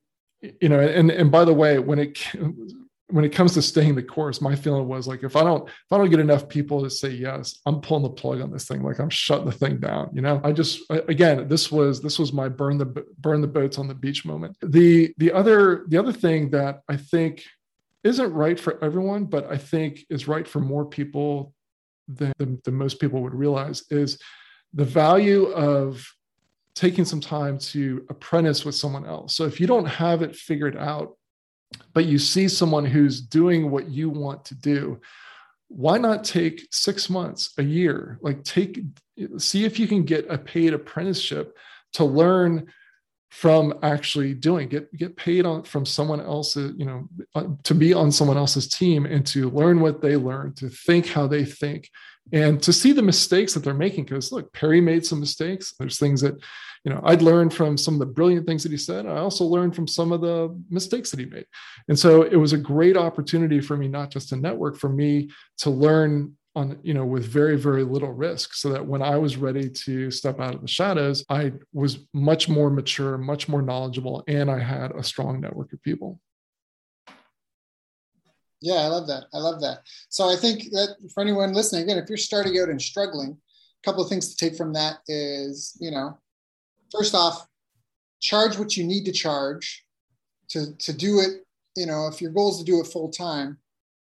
[0.62, 2.18] you know, and and by the way, when it
[3.10, 5.92] when it comes to staying the course, my feeling was like if I don't if
[5.92, 8.82] I don't get enough people to say yes, I'm pulling the plug on this thing.
[8.82, 10.10] Like I'm shutting the thing down.
[10.14, 13.78] You know, I just again this was this was my burn the burn the boats
[13.78, 14.58] on the beach moment.
[14.62, 17.44] The the other the other thing that I think
[18.04, 21.54] isn't right for everyone, but I think is right for more people
[22.08, 24.20] than, than, than most people would realize is
[24.74, 26.08] the value of
[26.76, 29.36] taking some time to apprentice with someone else.
[29.36, 31.18] So if you don't have it figured out,
[31.94, 35.00] but you see someone who's doing what you want to do,
[35.70, 38.20] why not take six months, a year?
[38.22, 38.82] Like take,
[39.38, 41.58] see if you can get a paid apprenticeship
[41.94, 42.68] to learn
[43.32, 47.94] from actually doing get get paid on from someone else's you know uh, to be
[47.94, 51.90] on someone else's team and to learn what they learn to think how they think
[52.32, 55.74] and to see the mistakes that they're making because look perry made some mistakes.
[55.78, 56.36] There's things that
[56.84, 59.06] you know i'd learned from some of the brilliant things that he said.
[59.06, 61.46] I also learned from some of the mistakes that he made.
[61.88, 65.30] And so it was a great opportunity for me not just to network for me
[65.60, 69.38] to learn on you know with very very little risk so that when i was
[69.38, 74.24] ready to step out of the shadows i was much more mature much more knowledgeable
[74.28, 76.20] and i had a strong network of people
[78.62, 79.26] yeah, I love that.
[79.34, 79.80] I love that.
[80.10, 83.86] So I think that for anyone listening, again, if you're starting out and struggling, a
[83.86, 86.18] couple of things to take from that is, you know,
[86.92, 87.48] first off,
[88.22, 89.86] charge what you need to charge
[90.50, 91.46] to to do it.
[91.76, 93.58] You know, if your goal is to do it full time,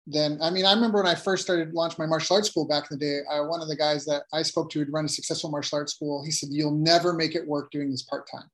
[0.05, 2.91] then I mean, I remember when I first started launch my martial arts school back
[2.91, 3.19] in the day.
[3.31, 5.93] I, one of the guys that I spoke to had run a successful martial arts
[5.93, 6.23] school.
[6.23, 8.49] He said, "You'll never make it work doing this part time.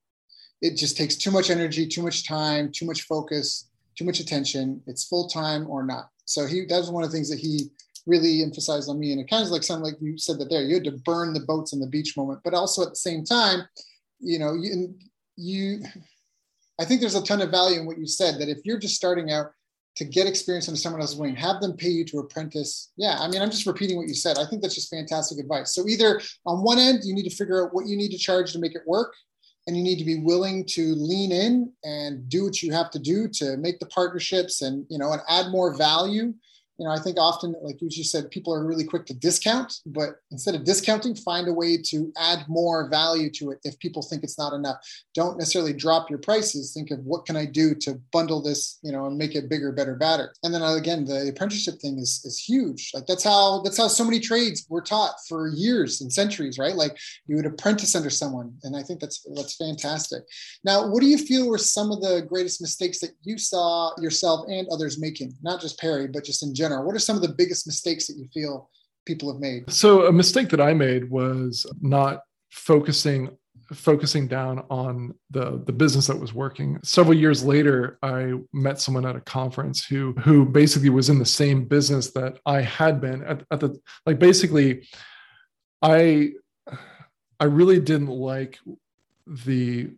[0.62, 4.82] It just takes too much energy, too much time, too much focus." Too much attention.
[4.88, 6.10] It's full time or not.
[6.26, 7.70] So he that was one of the things that he
[8.08, 9.12] really emphasized on me.
[9.12, 11.34] And it kind of like sounded like you said that there, you had to burn
[11.34, 13.68] the boats on the beach moment, but also at the same time,
[14.20, 14.96] you know, you,
[15.36, 15.84] you,
[16.80, 18.96] I think there's a ton of value in what you said that if you're just
[18.96, 19.52] starting out
[19.98, 22.92] to get experience under someone else's wing, have them pay you to apprentice.
[22.98, 24.38] Yeah, I mean, I'm just repeating what you said.
[24.38, 25.74] I think that's just fantastic advice.
[25.74, 28.54] So either on one end, you need to figure out what you need to charge
[28.54, 29.14] to make it work,
[29.68, 33.00] and you need to be willing to lean in and do what you have to
[33.00, 36.34] do to make the partnerships and you know and add more value
[36.78, 40.18] you know, I think often, like you said, people are really quick to discount, but
[40.32, 44.24] instead of discounting, find a way to add more value to it if people think
[44.24, 44.78] it's not enough.
[45.16, 46.74] Don't necessarily drop your prices.
[46.74, 49.72] Think of what can I do to bundle this, you know, and make it bigger,
[49.72, 50.34] better, better.
[50.44, 52.92] And then again, the apprenticeship thing is is huge.
[52.94, 56.76] Like that's how that's how so many trades were taught for years and centuries, right?
[56.76, 60.24] Like you would apprentice under someone, and I think that's that's fantastic.
[60.64, 64.46] Now, what do you feel were some of the greatest mistakes that you saw yourself
[64.48, 65.34] and others making?
[65.42, 68.18] Not just Perry, but just in general What are some of the biggest mistakes that
[68.18, 68.70] you feel
[69.06, 69.72] people have made?
[69.72, 73.30] So a mistake that I made was not focusing
[73.74, 76.80] focusing down on the the business that was working.
[76.84, 81.26] Several years later, I met someone at a conference who who basically was in the
[81.26, 84.88] same business that I had been at, at the like basically
[85.82, 86.32] I
[87.40, 88.60] I really didn't like
[89.26, 89.92] the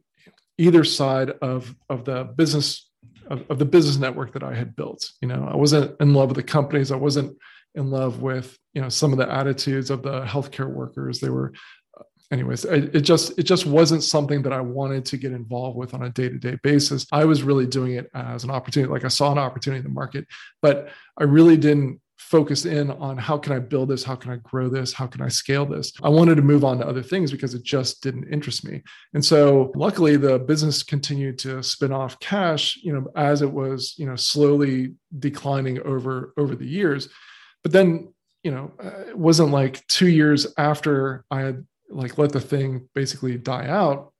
[0.58, 2.88] either side of of the business
[3.29, 5.11] of, of the business network that I had built.
[5.21, 6.91] You know, I wasn't in love with the companies.
[6.91, 7.37] I wasn't
[7.75, 11.19] in love with you know some of the attitudes of the healthcare workers.
[11.19, 11.53] They were,
[11.97, 12.65] uh, anyways.
[12.65, 16.09] It, just it just wasn't something that I wanted to get involved with on a
[16.09, 17.05] day to day basis.
[17.11, 18.91] I was really doing it as an opportunity.
[18.91, 20.25] Like I saw an opportunity in the market,
[20.61, 24.03] but I really didn't focus in on how can I build this?
[24.03, 24.93] How can I grow this?
[24.93, 25.93] How can I scale this?
[26.03, 28.84] I wanted to move on to other things because it just didn't interest me.
[29.13, 33.95] And so luckily the business continued to spin off cash, you know, as it was,
[33.97, 37.08] you know, slowly declining over over the years.
[37.63, 42.34] But then, you know, uh, it wasn't like 2 years after I had like let
[42.34, 44.13] the thing basically die out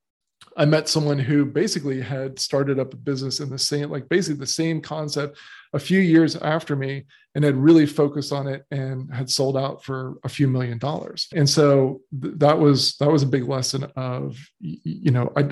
[0.60, 4.42] I met someone who basically had started up a business in the same, like basically
[4.42, 5.38] the same concept
[5.72, 9.86] a few years after me and had really focused on it and had sold out
[9.86, 11.30] for a few million dollars.
[11.34, 15.50] And so th- that was, that was a big lesson of, you know, I,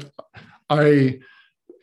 [0.69, 1.19] I,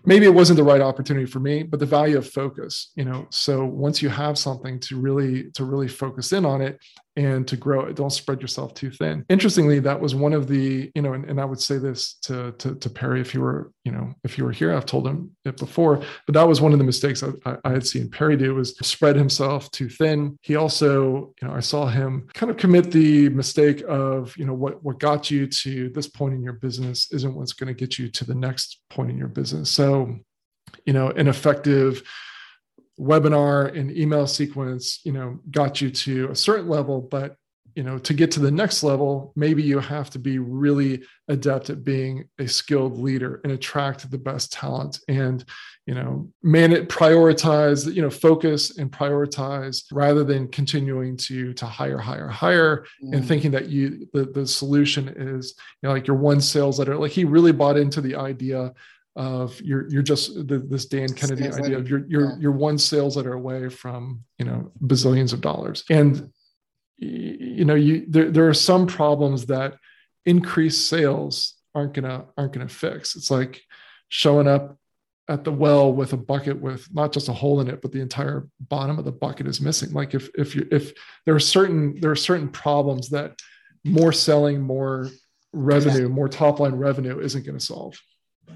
[0.05, 3.27] maybe it wasn't the right opportunity for me but the value of focus you know
[3.31, 6.79] so once you have something to really to really focus in on it
[7.17, 7.97] and to grow it.
[7.97, 9.25] Don't spread yourself too thin.
[9.29, 12.53] Interestingly that was one of the you know and, and i would say this to,
[12.53, 15.31] to, to perry if you were you know if you were here i've told him
[15.45, 18.55] it before but that was one of the mistakes I, I had seen perry do
[18.55, 20.39] was spread himself too thin.
[20.43, 24.55] He also you know i saw him kind of commit the mistake of you know
[24.55, 27.99] what what got you to this point in your business isn't what's going to get
[27.99, 29.71] you to the next point in your business.
[29.71, 30.17] So
[30.87, 32.03] you know an effective
[32.99, 37.37] webinar and email sequence you know got you to a certain level but
[37.75, 41.71] you know to get to the next level maybe you have to be really adept
[41.71, 45.45] at being a skilled leader and attract the best talent and
[45.87, 51.67] you know man it prioritize you know focus and prioritize rather than continuing to to
[51.67, 53.15] hire hire hire mm.
[53.15, 56.97] and thinking that you the, the solution is you know like your one sales letter
[56.97, 58.73] like he really bought into the idea
[59.17, 61.77] of you're you're just the, this Dan Kennedy idea letter.
[61.79, 62.37] of you're you're yeah.
[62.41, 65.85] you're one sales letter away from you know bazillions of dollars.
[65.89, 66.31] And
[66.99, 69.75] you know you there, there are some problems that
[70.27, 73.15] increased sales aren't gonna aren't gonna fix.
[73.15, 73.63] It's like
[74.09, 74.79] showing up
[75.29, 78.01] at the well with a bucket with not just a hole in it but the
[78.01, 79.93] entire bottom of the bucket is missing.
[79.93, 80.93] Like if if you if
[81.25, 83.39] there are certain there are certain problems that
[83.85, 85.09] more selling more
[85.53, 87.97] revenue more top line revenue isn't going to solve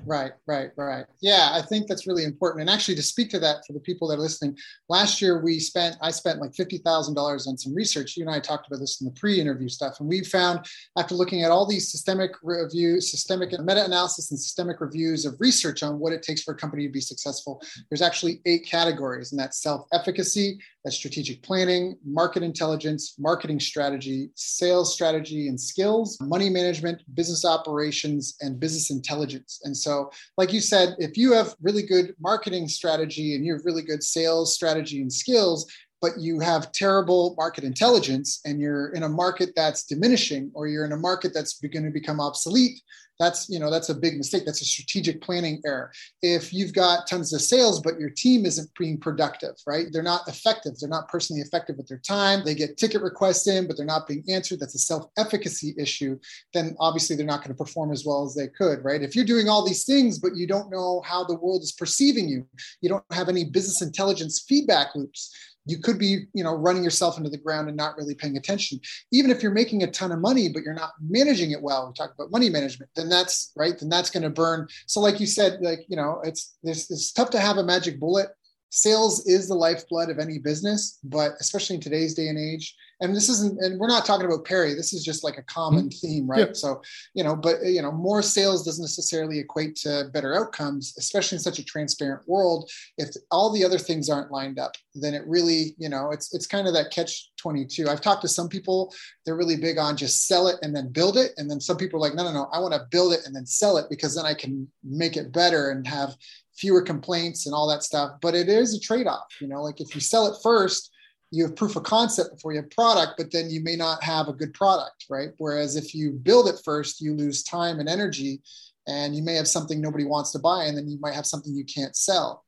[0.07, 1.05] Right, right, right.
[1.20, 2.62] Yeah, I think that's really important.
[2.62, 4.57] And actually, to speak to that for the people that are listening,
[4.88, 8.16] last year we spent, I spent like $50,000 on some research.
[8.16, 10.01] You and I talked about this in the pre interview stuff.
[10.01, 10.61] And we found
[10.96, 15.83] after looking at all these systemic reviews, systemic meta analysis, and systemic reviews of research
[15.83, 19.33] on what it takes for a company to be successful, there's actually eight categories.
[19.33, 26.18] And that's self efficacy, that's strategic planning, market intelligence, marketing strategy, sales strategy and skills,
[26.20, 29.61] money management, business operations, and business intelligence.
[29.64, 33.64] And so, like you said, if you have really good marketing strategy and you have
[33.64, 39.03] really good sales strategy and skills, but you have terrible market intelligence and you're in
[39.03, 42.81] a market that's diminishing or you're in a market that's going to become obsolete
[43.18, 44.44] that's you know that's a big mistake.
[44.46, 45.90] That's a strategic planning error.
[46.22, 49.87] If you've got tons of sales but your team isn't being productive right?
[49.92, 50.78] They're not effective.
[50.78, 52.42] They're not personally effective with their time.
[52.44, 54.61] They get ticket requests in but they're not being answered.
[54.61, 56.18] That's a self-efficacy issue.
[56.54, 59.02] Then obviously they're not going to perform as well as they could right?
[59.02, 62.28] If you're doing all these things but you don't know how the world is perceiving
[62.28, 62.46] you
[62.81, 65.35] you don't have any business intelligence feedback loops
[65.68, 68.81] you could be you know running yourself into the ground and not really paying attention.
[69.12, 71.92] Even if you're making a ton of money but you're not managing it well we
[71.92, 74.66] talk about money management then that's right then that's going to burn.
[74.87, 78.01] So like you said like you know it's this it's tough to have a magic
[78.01, 78.28] bullet
[78.71, 83.14] sales is the lifeblood of any business but especially in today's day and age and
[83.14, 86.07] this isn't and we're not talking about perry this is just like a common mm-hmm.
[86.07, 86.53] theme right yeah.
[86.53, 86.83] so
[87.14, 91.43] you know but you know more sales doesn't necessarily equate to better outcomes especially in
[91.43, 95.75] such a transparent world if all the other things aren't lined up then it really
[95.79, 98.93] you know it's it's kind of that catch 22 i've talked to some people
[99.25, 101.99] they're really big on just sell it and then build it and then some people
[101.99, 104.14] are like no no no i want to build it and then sell it because
[104.14, 106.14] then i can make it better and have
[106.59, 109.94] fewer complaints and all that stuff but it is a trade-off you know like if
[109.94, 110.90] you sell it first
[111.30, 114.28] you have proof of concept before you have product, but then you may not have
[114.28, 115.30] a good product, right?
[115.38, 118.40] Whereas if you build it first, you lose time and energy,
[118.86, 121.54] and you may have something nobody wants to buy, and then you might have something
[121.54, 122.44] you can't sell.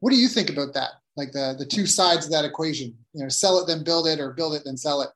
[0.00, 0.92] What do you think about that?
[1.16, 4.18] Like the the two sides of that equation, you know, sell it then build it,
[4.18, 5.10] or build it then sell it.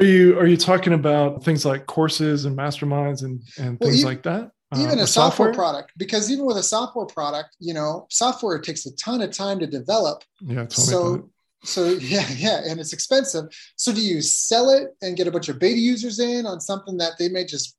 [0.00, 4.00] Are you are you talking about things like courses and masterminds and and well, things
[4.00, 4.50] even, like that?
[4.74, 5.54] Even uh, a software, software?
[5.54, 9.60] product, because even with a software product, you know, software takes a ton of time
[9.60, 10.24] to develop.
[10.40, 11.30] Yeah, so
[11.62, 13.44] so yeah yeah and it's expensive.
[13.76, 16.96] So do you sell it and get a bunch of beta users in on something
[16.96, 17.76] that they may just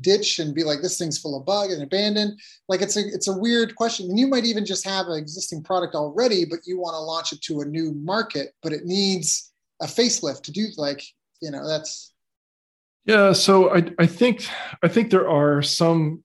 [0.00, 3.28] ditch and be like this thing's full of bug and abandoned like it's a it's
[3.28, 4.08] a weird question.
[4.08, 7.32] And you might even just have an existing product already but you want to launch
[7.32, 11.04] it to a new market but it needs a facelift to do like
[11.40, 12.12] you know that's
[13.04, 14.46] yeah so i i think
[14.82, 16.22] i think there are some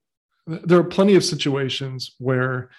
[0.47, 2.69] there are plenty of situations where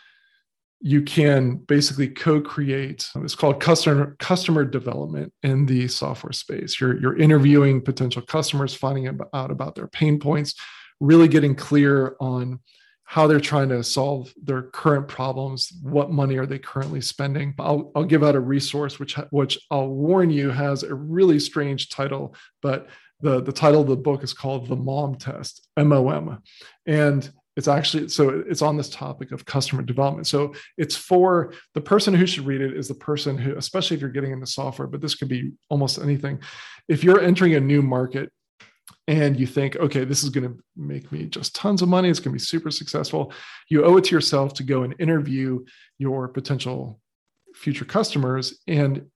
[0.81, 6.81] you can basically co-create it's called customer customer development in the software space.
[6.81, 10.55] You're, you're interviewing potential customers finding out about their pain points
[11.01, 12.61] really getting clear on
[13.05, 17.55] how they're trying to solve their current problems what money are they currently spending.
[17.59, 21.89] I'll, I'll give out a resource which which i'll warn you has a really strange
[21.89, 22.89] title but
[23.21, 26.43] the, the title of the book is called the mom test mom
[26.85, 30.27] and it's actually so it's on this topic of customer development.
[30.27, 34.01] So it's for the person who should read it is the person who especially if
[34.01, 36.41] you're getting into software but this could be almost anything.
[36.89, 38.31] If you're entering a new market
[39.09, 42.21] and you think okay this is going to make me just tons of money it's
[42.21, 43.33] going to be super successful
[43.69, 45.65] you owe it to yourself to go and interview
[45.99, 47.01] your potential
[47.57, 49.07] future customers and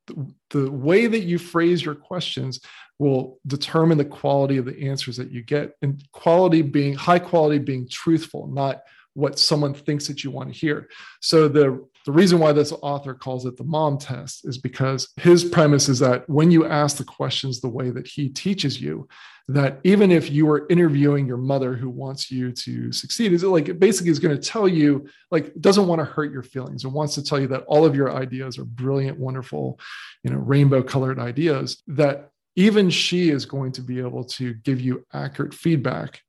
[0.49, 2.61] the way that you phrase your questions
[2.99, 7.59] will determine the quality of the answers that you get and quality being high quality
[7.59, 8.81] being truthful not
[9.15, 10.89] what someone thinks that you want to hear.
[11.21, 15.45] So the the reason why this author calls it the mom test is because his
[15.45, 19.07] premise is that when you ask the questions the way that he teaches you
[19.49, 23.49] that even if you are interviewing your mother who wants you to succeed is it
[23.49, 26.85] like it basically is going to tell you like doesn't want to hurt your feelings
[26.85, 29.79] and wants to tell you that all of your ideas are brilliant wonderful
[30.25, 34.81] you know rainbow colored ideas that even she is going to be able to give
[34.81, 36.23] you accurate feedback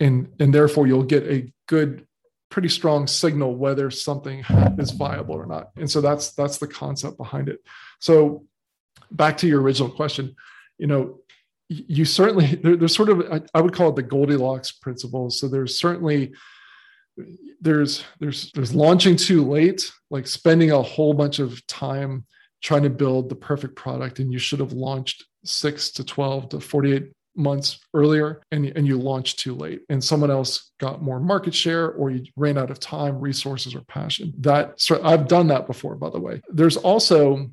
[0.00, 2.06] and and therefore you'll get a good
[2.50, 4.44] pretty strong signal whether something
[4.78, 5.70] is viable or not.
[5.76, 7.60] And so that's that's the concept behind it.
[7.98, 8.44] So
[9.10, 10.34] back to your original question
[10.78, 11.20] you know
[11.68, 15.78] you certainly there, there's sort of I, would call it the goldilocks principle so there's
[15.78, 16.32] certainly
[17.60, 22.26] there's there's there's launching too late like spending a whole bunch of time
[22.62, 26.60] trying to build the perfect product and you should have launched six to 12 to
[26.60, 31.54] 48 months earlier and, and you launched too late and someone else got more market
[31.54, 34.32] share or you ran out of time resources or passion.
[34.38, 36.40] That so i've done that before by the way.
[36.48, 37.50] There's also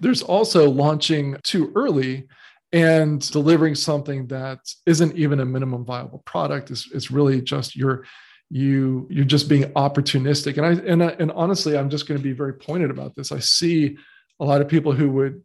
[0.00, 2.28] there's also launching too early
[2.72, 6.70] and delivering something that isn't even a minimum viable product.
[6.70, 8.04] Is, is really just your
[8.50, 10.56] you you're just being opportunistic.
[10.58, 13.32] And i and, and honestly i'm just going to be very pointed about this.
[13.32, 13.96] I see
[14.40, 15.42] a lot of people who would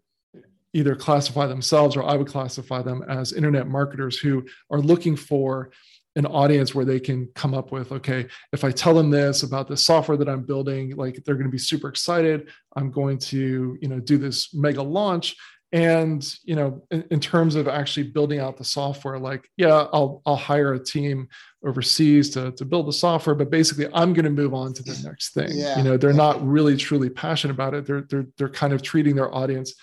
[0.74, 5.71] either classify themselves or I would classify them as internet marketers who are looking for
[6.15, 9.67] an audience where they can come up with okay if i tell them this about
[9.67, 12.49] the software that i'm building like they're going to be super excited.
[12.76, 15.36] I'm going to you know do this mega launch.
[15.71, 20.21] And you know in, in, terms of actually building out the software like yeah i'll
[20.28, 21.28] i'll hire a team
[21.65, 24.95] overseas to, to build the software but basically i'm going to move on to the
[25.03, 25.49] next thing.
[25.49, 25.76] Yeah.
[25.80, 27.88] you know they're not really truly passionate about it.
[27.88, 29.74] They're they're, they're kind of treating their audience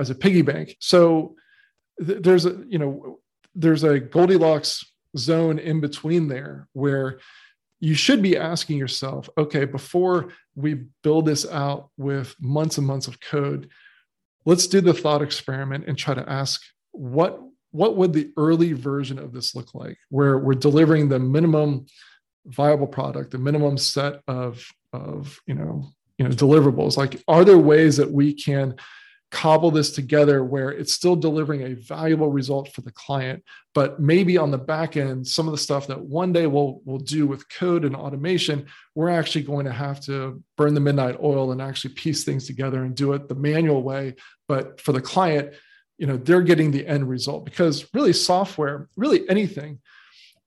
[0.00, 0.76] as a piggy bank.
[0.80, 1.36] So
[2.04, 3.20] th- there's a you know
[3.54, 4.84] there's a Goldilocks
[5.16, 7.18] zone in between there where
[7.80, 13.08] you should be asking yourself, okay, before we build this out with months and months
[13.08, 13.70] of code,
[14.44, 17.40] let's do the thought experiment and try to ask what
[17.72, 21.86] what would the early version of this look like where we're delivering the minimum
[22.46, 25.88] viable product the minimum set of of you know
[26.18, 28.74] you know deliverables like are there ways that we can
[29.30, 33.42] cobble this together where it's still delivering a valuable result for the client
[33.74, 36.98] but maybe on the back end some of the stuff that one day we'll, we'll
[36.98, 41.52] do with code and automation we're actually going to have to burn the midnight oil
[41.52, 44.14] and actually piece things together and do it the manual way.
[44.48, 45.54] But for the client
[45.96, 49.78] you know they're getting the end result because really software really anything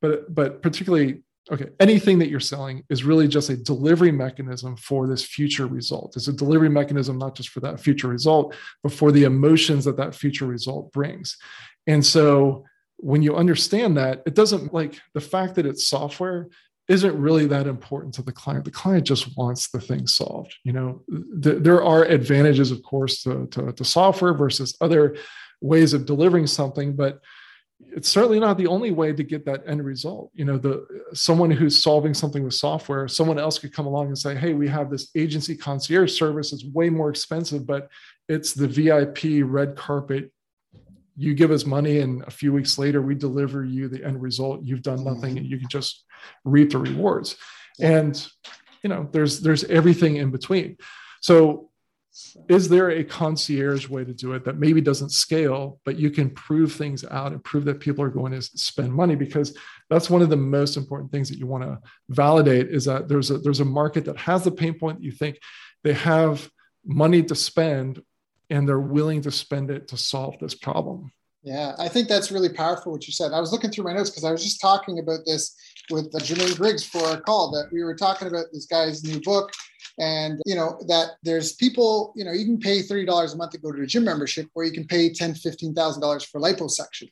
[0.02, 1.22] but but particularly
[1.52, 6.16] okay anything that you're selling is really just a delivery mechanism for this future result.
[6.16, 9.98] It's a delivery mechanism not just for that future result but for the emotions that
[9.98, 11.38] that future result brings.
[11.88, 12.66] And so
[12.98, 16.48] when you understand that it doesn't like the fact that it's software
[16.90, 18.66] isn't really that important to the client.
[18.66, 21.02] The client just wants the thing solved you know?
[21.42, 25.18] Th- there are advantages of course to, to, to software versus other
[25.60, 27.20] ways of delivering something but
[27.92, 30.32] it's certainly not the only way to get that end result.
[30.34, 34.18] You know the someone who's solving something with software someone else could come along and
[34.18, 36.54] say hey we have this agency concierge service.
[36.54, 37.90] It's way more expensive but
[38.28, 39.20] it's the vip
[39.52, 40.32] red carpet.
[41.16, 44.62] You give us money and a few weeks later we deliver you the end result.
[44.64, 45.38] You've done nothing mm-hmm.
[45.38, 46.06] and you can just
[46.44, 47.36] reap the rewards.
[47.80, 48.26] And
[48.84, 50.78] you know there's there's everything in between.
[51.22, 51.70] So
[52.48, 56.30] is there a concierge way to do it that maybe doesn't scale but you can
[56.30, 59.16] prove things out and prove that people are going to spend money?
[59.16, 59.58] Because
[59.90, 63.32] that's one of the most important things that you want to validate is that there's
[63.32, 65.40] a there's a market that has the pain point you think
[65.84, 66.50] they have
[66.86, 68.02] money to spend
[68.50, 71.12] and they're willing to spend it to solve this problem.
[71.42, 73.34] Yeah i think that's really powerful what you said.
[73.34, 75.56] I was looking through my notes because i was just talking about this
[75.90, 79.20] with uh, Jermaine Griggs for a call that we were talking about this guy's new
[79.20, 79.52] book
[80.00, 83.58] and you know that there's people you know you can pay $30 a month to
[83.58, 87.10] go to a gym membership or you can pay $10 $15000 for liposuction.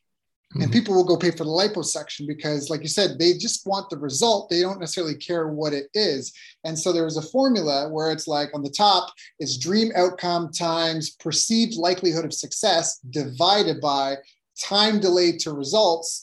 [0.51, 0.63] Mm-hmm.
[0.63, 3.89] and people will go pay for the liposuction because like you said they just want
[3.89, 4.49] the result.
[4.49, 6.34] They don't necessarily care what it is.
[6.65, 10.51] And so there was a formula where it's like on the top is dream outcome
[10.51, 14.17] times perceived likelihood of success divided by
[14.61, 16.21] time delayed to results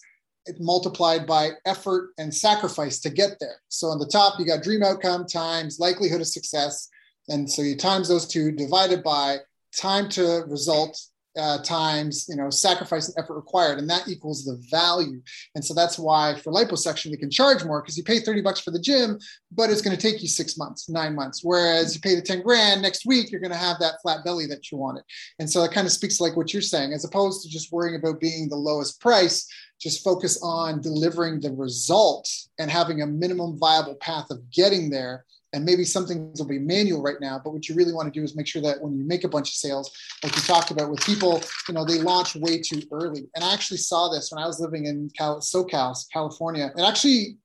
[0.60, 3.56] multiplied by effort and sacrifice to get there.
[3.68, 6.88] So on the top, you got dream outcome times likelihood of success.
[7.28, 9.38] And so you times those two divided by
[9.76, 10.98] time to result
[11.38, 15.20] uh, times you know sacrifice and effort required and that equals the value.
[15.54, 18.60] And so that's why for liposuction we can charge more because you pay 30 bucks
[18.60, 19.18] for the gym
[19.52, 21.40] but it's going to take you six months nine months.
[21.42, 24.46] Whereas you pay the 10 grand next week you're going to have that flat belly
[24.46, 25.04] that you wanted.
[25.38, 27.96] And so it kind of speaks like what you're saying as opposed to just worrying
[27.96, 29.48] about being the lowest price
[29.80, 32.28] just focus on delivering the result
[32.58, 36.58] and having a minimum viable path of getting there and maybe some things will be
[36.58, 38.96] manual right now but what you really want to do is make sure that when
[38.96, 39.90] you make a bunch of sales
[40.22, 43.28] like you talked about with people you know they launch way too early.
[43.34, 46.70] And i actually saw this when i was living in Cal- socal california.
[46.76, 47.38] And actually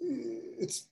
[0.00, 0.88] it's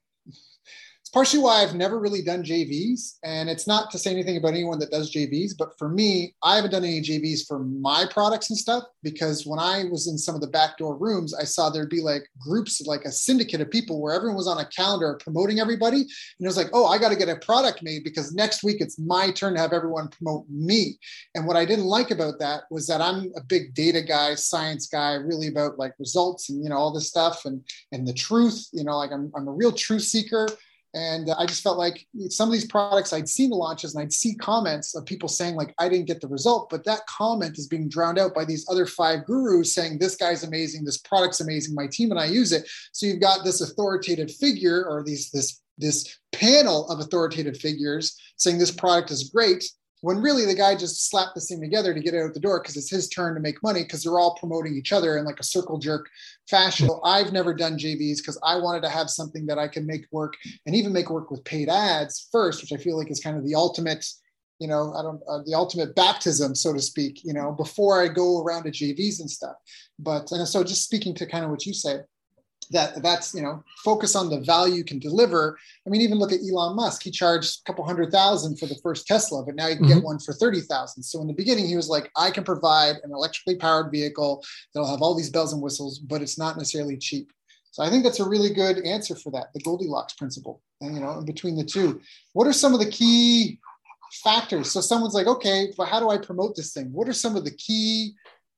[1.15, 3.19] partially why I've never really done JVs.
[3.23, 6.57] And it's not to say anything about anyone that does JVs, but for me, I
[6.57, 10.35] haven't done any JVs for my products and stuff because when I was in some
[10.35, 14.03] of the backdoor rooms, I saw there'd be like groups, like a syndicate of people
[14.03, 15.99] where everyone was on a calendar promoting everybody.
[15.99, 16.09] And
[16.41, 18.99] it was like, oh, I got to get a product made because next week it's
[18.99, 20.99] my turn to have everyone promote me.
[21.37, 24.89] And what I didn't like about that was that I'm a big data guy, science
[24.89, 28.67] guy, really about like results and, you know, all this stuff and, and the truth,
[28.73, 30.49] you know, like I'm, I'm a real truth seeker.
[30.95, 34.13] And I just felt like some of these products I'd seen the launches and I'd
[34.13, 37.67] see comments of people saying, like, I didn't get the result, but that comment is
[37.67, 41.75] being drowned out by these other five gurus saying, this guy's amazing, this product's amazing,
[41.75, 42.69] my team and I use it.
[42.93, 48.59] So you've got this authoritative figure or these this this panel of authoritative figures saying
[48.59, 49.65] this product is great
[50.05, 52.61] when really the guy just slapped this thing together to get it out the door
[52.61, 55.41] because it's his turn to make money because they're all promoting each other in like
[55.41, 56.11] a circle jerk
[56.47, 56.87] fashion.
[56.89, 60.05] So I've never done JVs because I wanted to have something that I can make
[60.13, 60.35] work
[60.67, 63.47] and even make work with paid ads first, which I feel like is kind of
[63.47, 64.05] the ultimate,
[64.59, 68.09] you know, I don't, uh, the ultimate baptism, so to speak, you know, before I
[68.09, 69.57] go around to JVs and stuff.
[69.99, 72.01] But, and so just speaking to kind of what you say,
[72.71, 75.59] that that's you know focus on the value you can deliver.
[75.87, 77.03] I mean even look at elon musk.
[77.03, 79.95] He charged a couple hundred thousand for the first tesla but now you can mm-hmm.
[79.95, 83.11] get one for 30000 so in the beginning he was like i can provide an
[83.13, 84.43] electrically powered vehicle
[84.73, 87.31] that'll have all these bells and whistles but it's not necessarily cheap.
[87.73, 91.01] So i think that's a really good answer for that the goldilocks principle and you
[91.01, 92.01] know in between the two.
[92.33, 93.59] What are some of the key
[94.23, 94.71] factors?
[94.71, 96.93] So someone's like okay but how do i promote this thing?
[96.93, 98.15] What are some of the key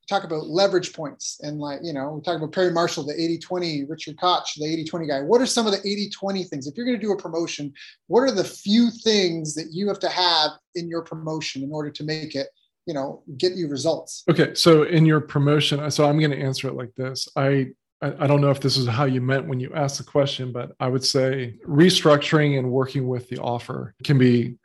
[0.08, 3.88] talk about leverage points and like you know we talk about perry marshall the 80-20
[3.88, 5.20] richard koch the 80-20 guy.
[5.22, 6.66] What are some of the 80-20 things?
[6.66, 7.72] If you're going to do a promotion
[8.06, 11.90] what are the few things that you have to have in your promotion in order
[11.90, 12.48] to make it
[12.86, 14.22] you know get you results?
[14.30, 17.28] Okay so in your promotion so i'm going to answer it like this.
[17.36, 17.68] I
[18.02, 20.72] I don't know if this is how you meant when you asked the question, but
[20.78, 24.56] I would say restructuring and working with the offer can be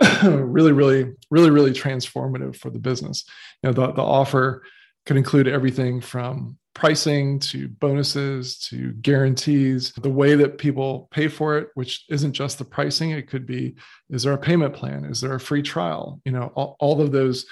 [0.24, 3.24] really, really, really, really transformative for the business.
[3.62, 4.64] You know, the, the offer
[5.06, 11.56] could include everything from pricing to bonuses to guarantees, the way that people pay for
[11.56, 13.10] it, which isn't just the pricing.
[13.10, 13.76] It could be,
[14.10, 15.04] is there a payment plan?
[15.04, 16.20] Is there a free trial?
[16.24, 17.46] You know, all, all of those,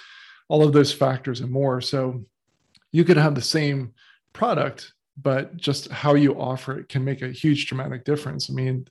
[0.48, 1.80] all of those factors and more.
[1.80, 2.24] So
[2.90, 3.92] you could have the same
[4.32, 8.50] product, but just how you offer it can make a huge dramatic difference.
[8.50, 8.88] I mean,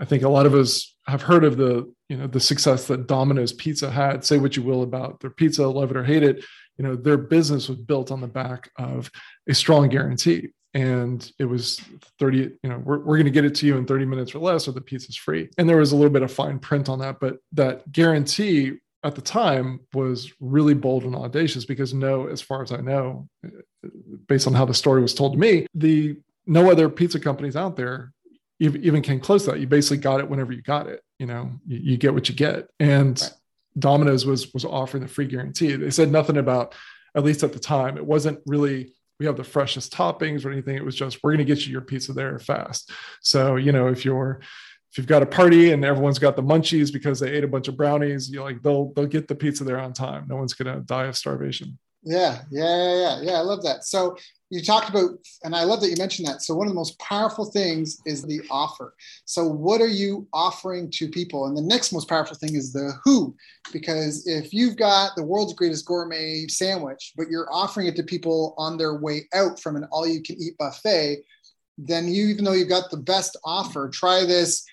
[0.00, 3.06] I think a lot of us have heard of the, you know, the success that
[3.06, 4.24] Domino's Pizza had.
[4.24, 6.44] Say what you will about their pizza, love it or hate it.
[6.78, 9.10] You know, their business was built on the back of
[9.48, 10.48] a strong guarantee.
[10.74, 11.80] And it was
[12.18, 14.38] 30, you know, we're, we're going to get it to you in 30 minutes or
[14.38, 15.50] less, or the pizza's free.
[15.58, 19.14] And there was a little bit of fine print on that, but that guarantee at
[19.14, 23.28] the time was really bold and audacious because no, as far as I know,
[24.28, 26.16] based on how the story was told to me, the
[26.46, 28.12] no other pizza companies out there
[28.60, 29.60] even came close to that.
[29.60, 31.02] You basically got it whenever you got it.
[31.18, 32.68] You know, you, you get what you get.
[32.78, 33.32] And right.
[33.78, 35.76] Domino's was was offering the free guarantee.
[35.76, 36.74] They said nothing about,
[37.16, 40.76] at least at the time, it wasn't really we have the freshest toppings or anything.
[40.76, 42.90] It was just we're going to get you your pizza there fast.
[43.20, 44.40] So you know if you're
[44.90, 47.66] if you've got a party and everyone's got the munchies because they ate a bunch
[47.66, 50.26] of brownies, you like they'll they'll get the pizza there on time.
[50.28, 51.78] No one's going to die of starvation.
[52.02, 53.32] Yeah, yeah, yeah, yeah.
[53.34, 53.84] I love that.
[53.84, 54.16] So
[54.52, 55.12] you talked about,
[55.44, 56.42] and I love that you mentioned that.
[56.42, 58.94] So one of the most powerful things is the offer.
[59.24, 61.46] So what are you offering to people?
[61.46, 63.34] And the next most powerful thing is the who,
[63.72, 68.54] because if you've got the world's greatest gourmet sandwich, but you're offering it to people
[68.58, 71.22] on their way out from an all-you-can-eat buffet,
[71.78, 74.66] then you, even though you've got the best offer, try this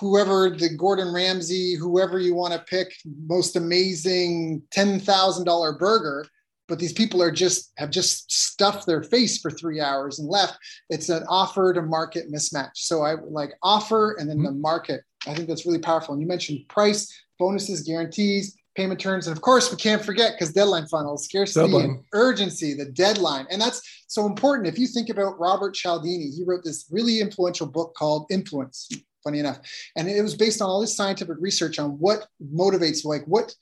[0.00, 2.94] whoever the Gordon Ramsay, whoever you want to pick,
[3.26, 6.26] most amazing $10,000 burger
[6.68, 10.58] but these people are just have just stuffed their face for three hours and left.
[10.90, 12.74] It's an offer to market mismatch.
[12.74, 14.46] So i like offer and then mm-hmm.
[14.46, 15.02] the market.
[15.26, 16.12] I think that's really powerful.
[16.12, 19.26] And you mentioned price bonuses guarantees payment terms.
[19.26, 21.84] And of course we can't forget because deadline funnels scarcity deadline.
[21.84, 23.46] and urgency the deadline.
[23.50, 24.68] And that's so important.
[24.68, 28.88] If you think about robert cialdini he wrote this really influential book called influence
[29.24, 29.58] funny enough.
[29.96, 33.54] And it was based on all this scientific research on what motivates like what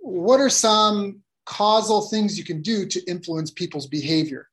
[0.00, 4.48] what are some causal things you can do to influence people's behavior.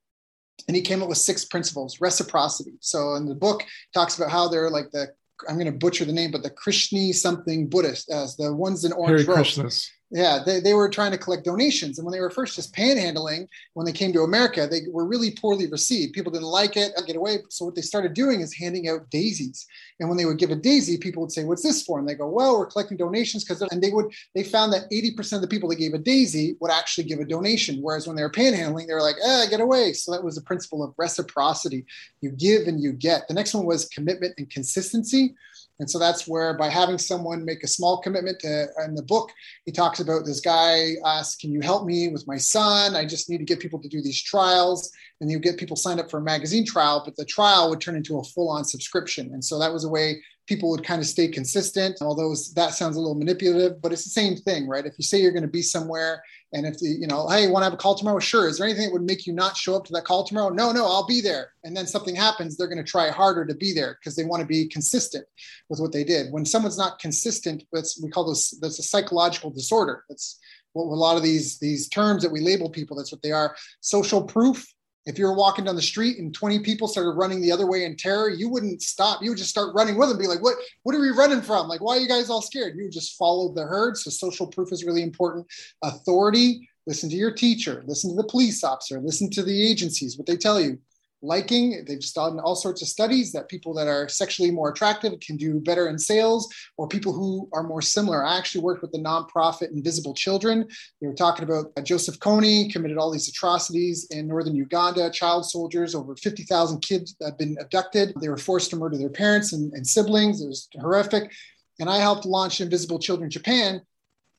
[0.68, 2.74] And he came up with six principles reciprocity.
[2.82, 3.64] So in the book,
[3.94, 5.08] talks about how they're like the,
[5.48, 8.92] I'm going to butcher the name, but the Krishni something Buddhist, as the ones in
[8.94, 11.98] orange robes yeah, they, they were trying to collect donations.
[11.98, 15.32] And when they were first just panhandling, when they came to America, they were really
[15.32, 16.14] poorly received.
[16.14, 17.38] People didn't like it, get away.
[17.50, 19.66] So what they started doing is handing out daisies.
[20.02, 21.98] And when they would give a daisy, people would say, What's this for?
[21.98, 25.34] And they go, Well, we're collecting donations because and they would they found that 80%
[25.34, 27.82] of the people that gave a daisy would actually give a donation.
[27.82, 29.94] Whereas when they were panhandling, they were like, eh, get away.
[29.94, 31.86] So that was the principle of reciprocity.
[32.20, 33.30] You give and you get.
[33.30, 35.36] The next one was commitment and consistency.
[35.82, 39.32] And so that's where by having someone make a small commitment to, in the book,
[39.66, 42.96] he talks about this guy asks, Can you help me with my son?
[42.96, 44.92] I just need to get people to do these trials.
[45.20, 47.96] And you get people signed up for a magazine trial, but the trial would turn
[47.96, 49.34] into a full on subscription.
[49.34, 51.98] And so that was a way people would kind of stay consistent.
[52.00, 54.86] Although that sounds a little manipulative, but it's the same thing, right?
[54.86, 56.22] If you say you're going to be somewhere
[56.54, 58.20] and if the, you know, hey, want to have a call tomorrow?
[58.20, 58.48] Sure.
[58.48, 60.50] Is there anything that would make you not show up to that call tomorrow?
[60.50, 61.54] No, no, I'll be there.
[61.64, 64.42] And then something happens, they're going to try harder to be there because they want
[64.42, 65.26] to be consistent
[65.70, 66.32] with what they did.
[66.32, 70.04] When someone's not consistent, that's we call this that's a psychological disorder.
[70.10, 70.40] That's
[70.74, 72.98] what a lot of these these terms that we label people.
[72.98, 73.56] That's what they are.
[73.80, 74.66] Social proof
[75.06, 77.86] if you were walking down the street and 20 people started running the other way
[77.86, 79.22] in terror, you wouldn't stop.
[79.22, 81.68] You would just start running with them, be like, what, what are we running from?
[81.68, 82.76] Like, why are you guys all scared?
[82.78, 83.98] You would just follow the herd.
[83.98, 85.48] So social proof is really important.
[85.84, 90.28] Authority, listen to your teacher, listen to the police officer, listen to the agencies, what
[90.28, 90.80] they tell you
[91.22, 91.84] liking.
[91.88, 95.60] They've done all sorts of studies that people that are sexually more attractive can do
[95.60, 98.26] better in sales, or people who are more similar.
[98.26, 100.68] I actually worked with the nonprofit Invisible Children.
[101.00, 105.10] They were talking about uh, Joseph Kony committed all these atrocities in northern Uganda.
[105.12, 108.14] Child soldiers, over 50,000 kids have been abducted.
[108.20, 110.42] They were forced to murder their parents and, and siblings.
[110.42, 111.32] It was horrific.
[111.80, 113.82] And I helped launch Invisible Children Japan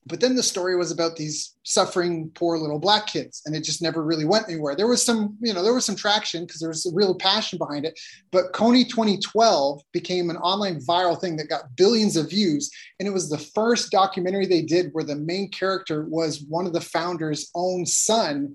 [0.05, 3.81] but then the story was about these suffering poor little black kids and it just
[3.81, 4.75] never really went anywhere.
[4.75, 7.57] There was some you know there was some traction because there was a real passion
[7.57, 7.99] behind it
[8.31, 13.11] but Kony 2012 became an online viral thing that got billions of views and it
[13.11, 17.49] was the first documentary they did where the main character was one of the founders
[17.55, 18.53] own son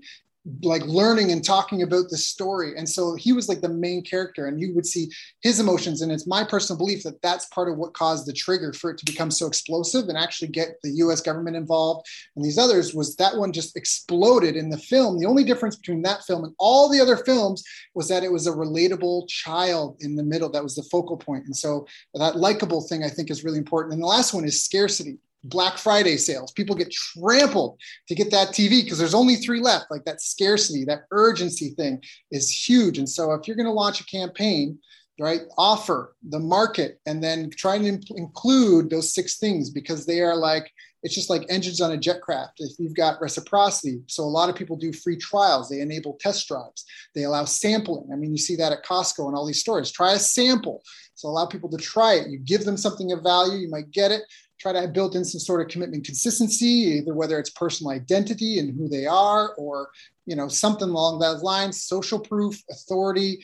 [0.63, 2.73] like learning and talking about the story.
[2.77, 5.09] And so he was like the main character and you would see
[5.41, 8.73] his emotions and it's my personal belief that that's part of what caused the trigger
[8.73, 12.57] for it to become so explosive and actually get the US government involved and these
[12.57, 15.19] others was that one just exploded in the film.
[15.19, 17.63] The only difference between that film and all the other films
[17.93, 20.49] was that it was a relatable child in the middle.
[20.49, 21.45] That was the focal point.
[21.45, 23.93] And so that likable thing I think is really important.
[23.93, 26.51] And the last one is scarcity Black Friday sales.
[26.51, 29.85] People get trampled to get that TV because there's only three left.
[29.89, 32.97] Like that scarcity, that urgency thing is huge.
[32.97, 34.79] And so if you're going to launch a campaign,
[35.19, 40.35] right, offer the market and then try to include those six things because they are
[40.35, 40.71] like,
[41.01, 42.55] it's just like engines on a jet craft.
[42.57, 46.45] If you've got reciprocity, so a lot of people do free trials, they enable test
[46.47, 46.83] drives,
[47.15, 48.09] they allow sampling.
[48.11, 49.91] I mean, you see that at Costco and all these stores.
[49.91, 50.83] Try a sample.
[51.15, 52.29] So allow people to try it.
[52.29, 54.23] You give them something of value, you might get it
[54.59, 58.75] try to built in some sort of commitment consistency, either whether it's personal identity and
[58.77, 59.89] who they are, or
[60.25, 61.83] you know something along those lines.
[61.83, 63.43] Social proof, authority,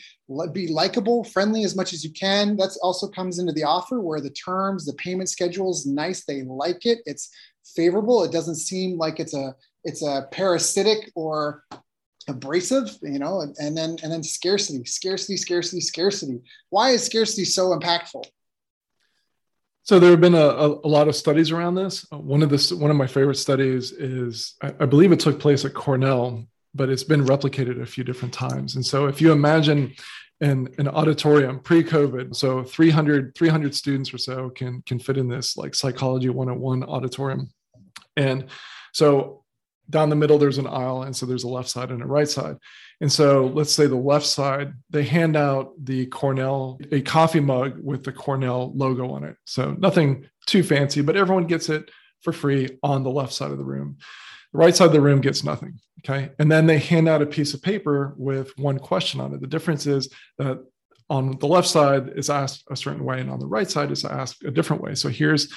[0.51, 2.57] be likable, friendly as much as you can.
[2.57, 6.26] That also comes into the offer where the terms, the payment schedule is nice.
[6.26, 6.99] They like it.
[7.05, 7.30] It's
[7.76, 8.24] favorable.
[8.24, 11.63] It doesn't seem like it's a it's a parasitic or
[12.28, 16.41] abrasive you know and, and then and then scarcity scarcity scarcity scarcity
[16.72, 18.26] why is scarcity so impactful
[19.86, 22.08] so there have been a, a, a, lot of studies around this.
[22.10, 25.64] One of the one of my favorite studies is I, I, believe it took place
[25.64, 28.76] at Cornell, but it's been replicated a few different times.
[28.76, 29.94] And so if you imagine
[30.42, 35.56] an, an auditorium pre-COVID, so 300, 300 students or so can can fit in this
[35.56, 37.52] like psychology 101 auditorium.
[38.18, 38.48] And
[38.92, 39.45] so
[39.90, 42.30] down the middle there's an aisle and so there's a left side and a right
[42.30, 42.58] side.
[43.02, 47.80] And so let's say the left side they hand out the cornell a coffee mug
[47.84, 49.36] with the cornell logo on it.
[49.46, 51.90] So nothing too fancy but everyone gets it
[52.22, 53.98] for free on the left side of the room.
[54.52, 56.32] The right side of the room gets nothing okay?
[56.40, 59.42] And then they hand out a piece of paper with one question on it.
[59.42, 60.64] The difference is that
[61.10, 64.06] on the left side is asked a certain way and on the right side is
[64.06, 64.96] asked a different way.
[64.96, 65.54] So here's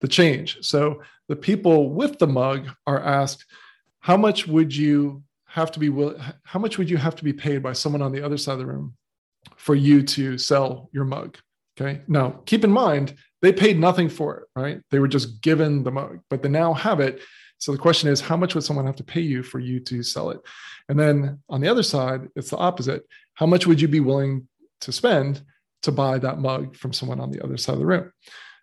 [0.00, 0.58] the change.
[0.62, 3.44] So the people with the mug are asked
[4.08, 5.90] how much would you have to be
[6.42, 8.58] how much would you have to be paid by someone on the other side of
[8.58, 8.94] the room
[9.56, 11.36] for you to sell your mug?
[11.78, 12.00] Okay.
[12.08, 14.80] Now keep in mind they paid nothing for it right?
[14.90, 17.20] They were just given the mug but they now have it.
[17.58, 20.02] So the question is how much would someone have to pay you for you to
[20.02, 20.40] sell it?
[20.88, 23.02] And then on the other side it's the opposite.
[23.34, 24.48] How much would you be willing
[24.80, 25.42] to spend
[25.82, 28.10] to buy that mug from someone on the other side of the room?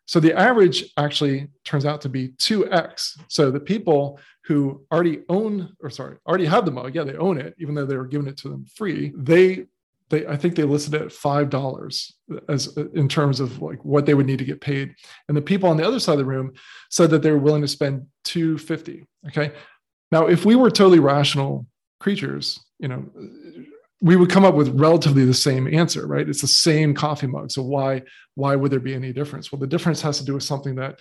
[0.08, 3.20] So the average actually turns out to be 2x.
[3.28, 7.40] So the people who already own, or sorry, already have the mug, yeah, they own
[7.40, 9.12] it, even though they were giving it to them free.
[9.18, 9.66] They,
[10.10, 12.16] they, I think they listed it at five dollars
[12.48, 14.94] as in terms of like what they would need to get paid.
[15.28, 16.54] And the people on the other side of the room
[16.92, 19.06] said that they were willing to spend 250.
[19.28, 19.52] Okay.
[20.12, 21.66] Now, if we were totally rational
[22.00, 23.04] creatures, you know,
[24.02, 26.30] we would come up with relatively the same answer, right?
[26.30, 27.52] It's the same coffee mug.
[27.52, 28.04] So why
[28.36, 29.52] why would there be any difference?
[29.52, 31.00] Well, the difference has to do with something that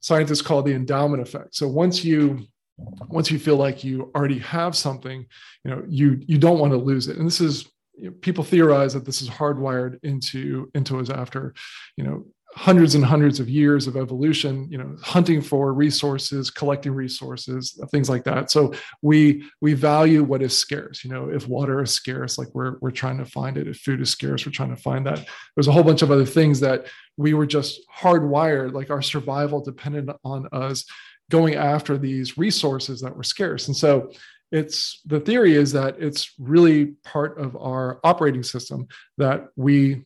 [0.00, 1.54] scientists call the endowment effect.
[1.54, 2.46] So once you
[2.76, 5.26] once you feel like you already have something,
[5.64, 7.16] you know, you you don't want to lose it.
[7.16, 11.54] And this is you know, people theorize that this is hardwired into into us after,
[11.96, 12.24] you know,
[12.56, 18.08] hundreds and hundreds of years of evolution you know hunting for resources collecting resources things
[18.08, 18.50] like that.
[18.50, 18.72] So
[19.02, 21.04] we we value what is scarce.
[21.04, 23.66] You know if water is scarce like we're we're trying to find it.
[23.66, 25.26] If food is scarce we're trying to find that.
[25.56, 29.60] There's a whole bunch of other things that we were just hardwired like our survival
[29.60, 30.84] depended on us
[31.30, 33.68] going after these resources that were scarce.
[33.68, 34.10] And so
[34.52, 38.86] it's the theory is that it's really part of our operating system
[39.18, 40.04] that we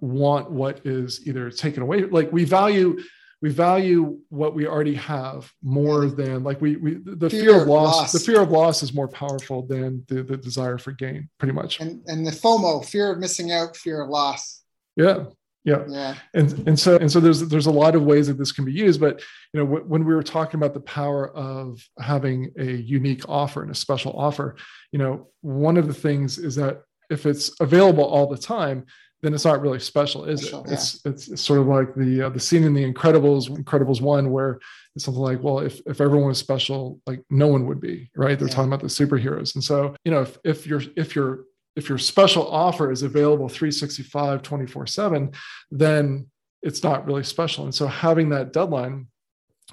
[0.00, 2.98] want what is either taken away like we value
[3.42, 7.68] we value what we already have more than like we, we the fear, fear of
[7.68, 11.28] loss, loss, the fear of loss is more powerful than the, the desire for gain
[11.38, 11.80] pretty much.
[11.80, 14.62] And and the fomo fear of missing out fear of loss.
[14.96, 15.24] Yeah
[15.64, 15.84] yeah.
[15.88, 18.64] yeah and and so and so there's there's a lot of ways that this can
[18.64, 19.20] be used but
[19.52, 23.62] you know w- when we were talking about the power of having a unique offer
[23.62, 24.56] and a special offer
[24.92, 28.86] you know one of the things is that if it's available all the time
[29.22, 30.68] then it's not really special, is special, it?
[30.68, 30.74] Yeah.
[30.74, 34.30] It's, it's, it's sort of like the uh, the scene in the Incredibles, Incredibles one,
[34.30, 34.60] where
[34.96, 38.38] it's something like, well, if if everyone was special, like no one would be, right?
[38.38, 38.54] They're yeah.
[38.54, 41.44] talking about the superheroes, and so you know, if if your if your
[41.76, 45.32] if your special offer is available 365 24 7
[45.70, 46.26] then
[46.62, 47.64] it's not really special.
[47.64, 49.06] And so having that deadline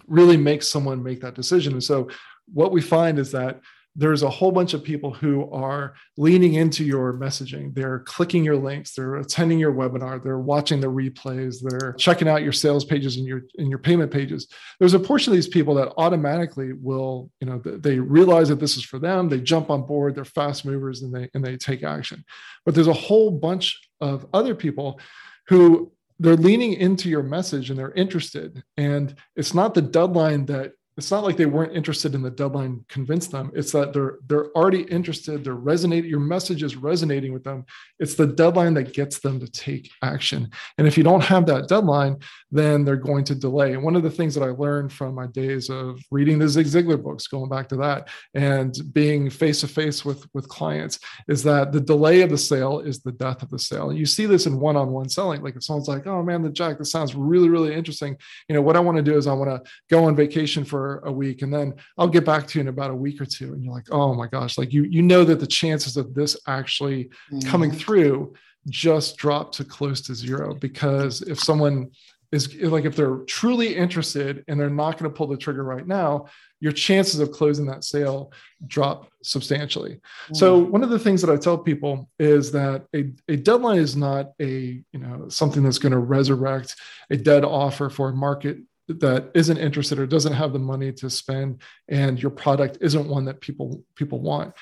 [0.08, 1.74] really makes someone make that decision.
[1.74, 2.10] And so
[2.54, 3.60] what we find is that
[4.00, 7.74] there's a whole bunch of people who are leaning into your messaging.
[7.74, 12.44] They're clicking your links, they're attending your webinar, they're watching the replays, they're checking out
[12.44, 14.48] your sales pages and your and your payment pages.
[14.80, 18.78] There's a portion of these people that automatically will, you know, they realize that this
[18.78, 21.84] is for them, they jump on board, they're fast movers and they and they take
[21.84, 22.24] action.
[22.66, 25.02] But there's a whole bunch of other people
[25.48, 30.74] who they're leaning into your message and they're interested and it's not the deadline that
[30.98, 33.52] it's not like they weren't interested in the deadline convinced them.
[33.54, 35.44] It's that they're they're already interested.
[35.44, 37.66] They're resonating your message is resonating with them.
[38.00, 40.50] It's the deadline that gets them to take action.
[40.78, 42.18] And if you don't have that deadline
[42.50, 43.74] then they're going to delay.
[43.74, 46.66] And one of the things that i learned from my days of reading the zig
[46.66, 51.44] ziglar books going back to that and being face to face with with clients is
[51.44, 53.90] that the delay of the sale is the death of the sale.
[53.90, 55.42] And you see this in one-on-one selling.
[55.42, 58.18] Like if someone's like oh man the jack this sounds really really interesting.
[58.48, 60.87] You know what i want to do is i want to go on vacation for
[61.06, 63.54] a week and then I'll get back to you in about a week or two.
[63.54, 66.38] And you're like, oh my gosh, like you you know that the chances of this
[66.48, 67.50] actually mm-hmm.
[67.50, 68.34] coming through
[68.70, 71.90] just drop to close to zero because if someone
[72.32, 75.88] is like if they're truly interested and they're not going to pull the trigger right
[75.88, 76.26] now
[76.60, 78.32] your chances of closing that sale
[78.66, 80.36] drop substantially mm-hmm.
[80.36, 83.96] so one of the things that i tell people is that a, a deadline is
[83.96, 86.76] not a you know something that's going to resurrect
[87.10, 88.58] a dead offer for a market
[88.88, 93.26] that isn't interested or doesn't have the money to spend and your product isn't one
[93.26, 94.54] that people people want.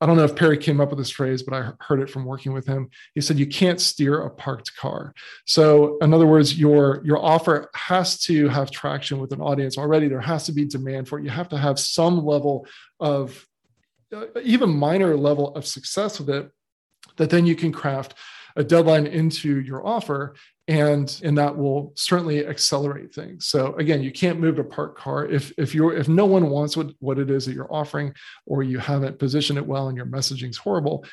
[0.00, 2.24] I don't know if perry came up with this phrase but i heard it from
[2.24, 2.90] working with him.
[3.14, 5.12] He said you can't steer a parked car.
[5.46, 10.08] So in other words your your offer has to have traction with an audience already.
[10.08, 11.24] There has to be demand for it.
[11.24, 12.66] You have to have some level
[13.00, 13.44] of
[14.14, 16.50] uh, even minor level of success with it
[17.16, 18.14] that then you can craft
[18.56, 20.34] a deadline into your offer
[20.66, 23.46] and and that will certainly accelerate things.
[23.46, 25.26] So again you can't move a parked car.
[25.26, 28.14] If if you're if no one wants what what it is that you're offering
[28.46, 31.04] or you haven't positioned it well and your messaging is horrible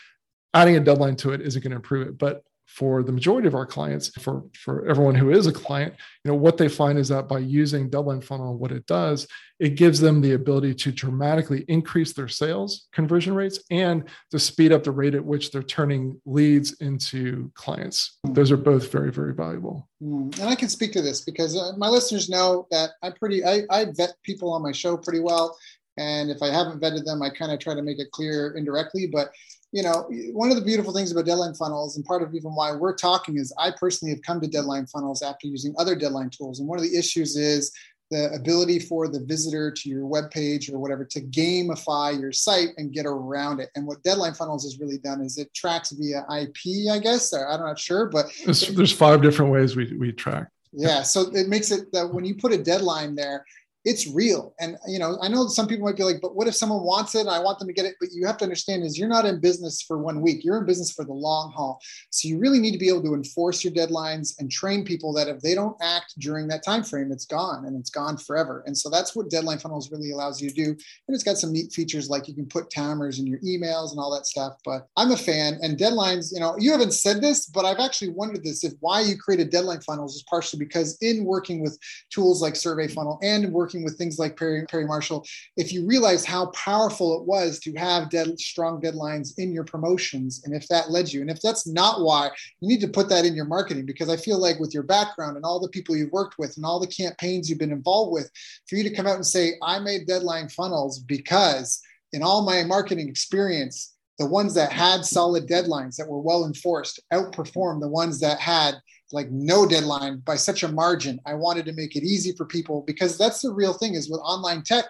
[0.54, 2.18] adding a deadline to it isn't going to improve it.
[2.18, 2.44] But
[2.76, 5.94] for the majority of our clients, for, for everyone who is a client,
[6.24, 9.28] you know, what they find is that by using Deadline Funnel, what it does,
[9.60, 14.72] it gives them the ability to dramatically increase their sales conversion rates and to speed
[14.72, 18.18] up the rate at which they're turning leads into clients.
[18.24, 19.90] Those are both very, very valuable.
[20.02, 20.40] Mm.
[20.40, 23.64] And I can speak to this because uh, my listeners know that I pretty I,
[23.70, 25.58] I vet people on my show pretty well.
[25.98, 29.08] And if I haven't vetted them, I kind of try to make it clear indirectly.
[29.08, 29.32] But
[29.72, 32.74] you know, one of the beautiful things about deadline funnels, and part of even why
[32.74, 36.60] we're talking, is I personally have come to deadline funnels after using other deadline tools.
[36.60, 37.72] And one of the issues is
[38.12, 42.70] the ability for the visitor to your web page or whatever to gamify your site
[42.78, 43.70] and get around it.
[43.76, 47.34] And what Deadline Funnels has really done is it tracks via IP, I guess.
[47.34, 50.50] Or I'm not sure, but there's, there's five different ways we, we track.
[50.74, 53.46] Yeah, so it makes it that when you put a deadline there,
[53.84, 54.54] it's real.
[54.60, 57.16] And you know, I know some people might be like, but what if someone wants
[57.16, 57.96] it and I want them to get it?
[58.00, 60.44] But you have to understand is you're not in business for one week.
[60.44, 61.82] You're in business for the long haul.
[62.10, 65.28] So you really need to be able to enforce your deadlines and train people that
[65.28, 68.64] if they don't act during that time frame, it's gone and it's gone forever.
[68.66, 70.70] And so that's what deadline funnels really allows you to do.
[70.70, 74.00] And it's got some neat features like you can put timers in your emails and
[74.00, 74.54] all that stuff.
[74.64, 78.10] But I'm a fan and deadlines, you know, you haven't said this, but I've actually
[78.10, 81.78] wondered this if why you created deadline funnels is partially because in working with
[82.12, 85.88] tools like Survey Funnel and working working with things like Perry, Perry Marshall, if you
[85.88, 90.68] realize how powerful it was to have dead, strong deadlines in your promotions, and if
[90.68, 93.46] that led you, and if that's not why, you need to put that in your
[93.46, 96.58] marketing because I feel like with your background and all the people you've worked with
[96.58, 98.30] and all the campaigns you've been involved with,
[98.68, 102.64] for you to come out and say, I made deadline funnels because in all my
[102.66, 108.20] marketing experience, the ones that had solid deadlines that were well enforced outperformed the ones
[108.20, 108.76] that had
[109.14, 111.20] like no deadline by such a margin.
[111.26, 114.22] I wanted to make it easy for people because that's the real thing is with
[114.22, 114.86] online tech.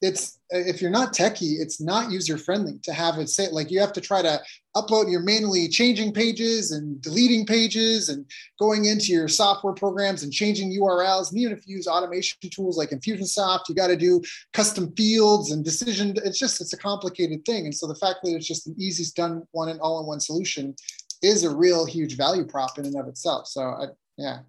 [0.00, 3.80] It's if you're not techie, it's not user friendly to have it say like you
[3.80, 4.40] have to try to
[4.76, 5.10] upload.
[5.10, 8.24] You're manually changing pages and deleting pages and
[8.60, 11.30] going into your software programs and changing URLs.
[11.30, 15.50] And even if you use automation tools like Infusionsoft, you got to do custom fields
[15.50, 16.14] and decision.
[16.24, 17.64] It's just it's a complicated thing.
[17.64, 20.20] And so the fact that it's just an easiest done one and all in one
[20.20, 20.76] solution
[21.22, 23.46] is a real huge value prop in and of itself.
[23.46, 24.40] So I, yeah.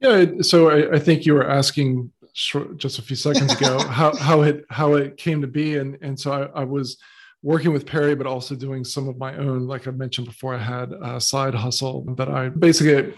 [0.00, 0.26] Yeah.
[0.42, 4.42] So I, I think you were asking short, just a few seconds ago how, how
[4.42, 6.98] it how it came to be, and and so I, I, was
[7.42, 9.66] working with Perry, but also doing some of my own.
[9.66, 13.14] Like I mentioned before, I had a side hustle that I basically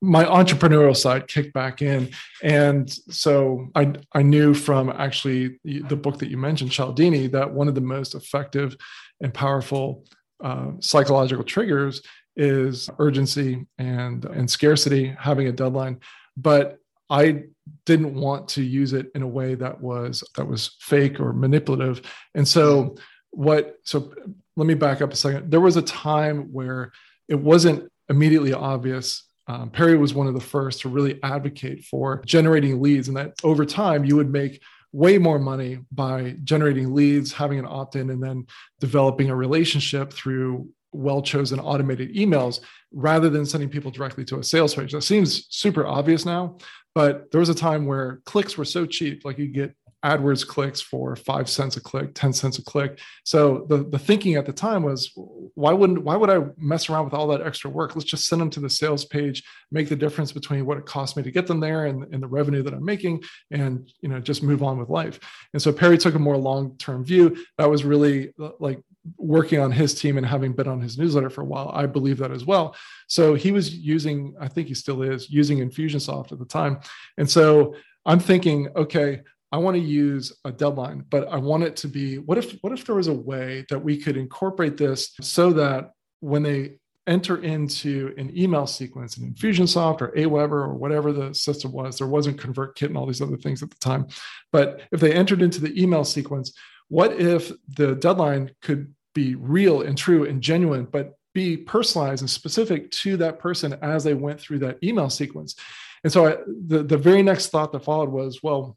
[0.00, 2.10] my entrepreneurial side kicked back in,
[2.42, 7.68] and so I I knew from actually the book that you mentioned, Cialdini, that one
[7.68, 8.74] of the most effective
[9.20, 10.04] and powerful
[10.42, 12.02] uh, psychological triggers
[12.36, 16.00] is urgency and and scarcity, having a deadline.
[16.36, 16.78] But
[17.08, 17.44] I
[17.84, 22.02] didn't want to use it in a way that was that was fake or manipulative.
[22.34, 22.96] And so
[23.30, 24.12] what so
[24.56, 25.50] let me back up a second.
[25.50, 26.92] There was a time where
[27.28, 32.22] it wasn't immediately obvious um, Perry was one of the first to really advocate for
[32.26, 34.62] generating leads, and that over time you would make
[34.92, 38.46] way more money by generating leads, having an opt in, and then
[38.80, 42.60] developing a relationship through well chosen automated emails
[42.92, 44.92] rather than sending people directly to a sales page.
[44.92, 46.58] That seems super obvious now,
[46.94, 49.74] but there was a time where clicks were so cheap, like you get
[50.06, 53.00] AdWords clicks for five cents a click, 10 cents a click.
[53.24, 55.10] So the, the thinking at the time was,
[55.54, 57.96] why wouldn't why would I mess around with all that extra work?
[57.96, 59.42] Let's just send them to the sales page,
[59.72, 62.28] make the difference between what it cost me to get them there and, and the
[62.28, 65.18] revenue that I'm making, and you know, just move on with life.
[65.54, 67.44] And so Perry took a more long-term view.
[67.58, 68.80] That was really like
[69.16, 72.18] working on his team and having been on his newsletter for a while, I believe
[72.18, 72.76] that as well.
[73.08, 76.78] So he was using, I think he still is using Infusionsoft at the time.
[77.18, 81.76] And so I'm thinking, okay, I want to use a deadline, but I want it
[81.76, 85.14] to be what if what if there was a way that we could incorporate this
[85.20, 91.12] so that when they enter into an email sequence in Infusionsoft or Aweber or whatever
[91.12, 94.08] the system was, there wasn't ConvertKit and all these other things at the time.
[94.50, 96.52] But if they entered into the email sequence,
[96.88, 102.30] what if the deadline could be real and true and genuine, but be personalized and
[102.30, 105.56] specific to that person as they went through that email sequence.
[106.04, 106.36] And so I,
[106.66, 108.76] the, the very next thought that followed was, well,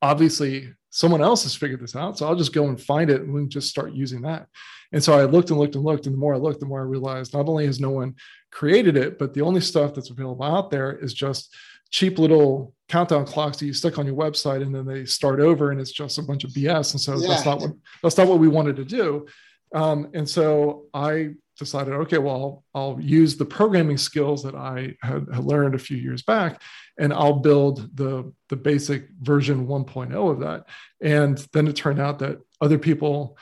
[0.00, 2.16] obviously someone else has figured this out.
[2.16, 4.46] So I'll just go and find it and just start using that.
[4.92, 6.06] And so I looked and looked and looked.
[6.06, 8.14] And the more I looked, the more I realized not only has no one
[8.52, 11.54] created it, but the only stuff that's available out there is just
[11.90, 15.70] cheap little countdown clocks that you stick on your website and then they start over
[15.70, 16.92] and it's just a bunch of BS.
[16.92, 17.28] And so yeah.
[17.28, 19.26] that's not what that's not what we wanted to do.
[19.74, 24.94] Um, and so I decided, okay, well, I'll, I'll, use the programming skills that I
[25.02, 26.62] had, had, learned a few years back,
[26.98, 30.66] and I'll build the the basic version 1.0 of that.
[31.00, 33.38] And then it turned out that other people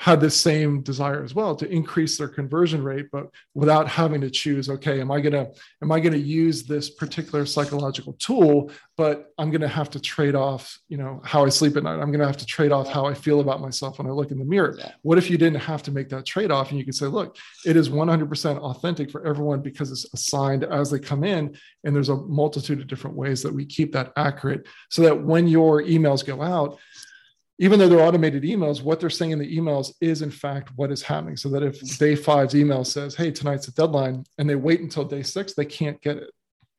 [0.00, 4.30] had the same desire as well to increase their conversion rate but without having to
[4.30, 5.46] choose okay am i going to
[5.82, 10.00] am i going to use this particular psychological tool but i'm going to have to
[10.00, 12.00] trade off you know how i sleep at night.
[12.00, 14.30] I'm going to have to trade off how i feel about myself when i look
[14.30, 14.74] in the mirror.
[15.02, 17.36] What if you didn't have to make that trade off and you could say look
[17.66, 22.08] it is 100% authentic for everyone because it's assigned as they come in and there's
[22.08, 26.24] a multitude of different ways that we keep that accurate so that when your emails
[26.24, 26.78] go out
[27.60, 30.90] even though they're automated emails, what they're saying in the emails is in fact what
[30.90, 31.36] is happening.
[31.36, 35.04] So that if day five's email says, "Hey, tonight's the deadline," and they wait until
[35.04, 36.30] day six, they can't get it.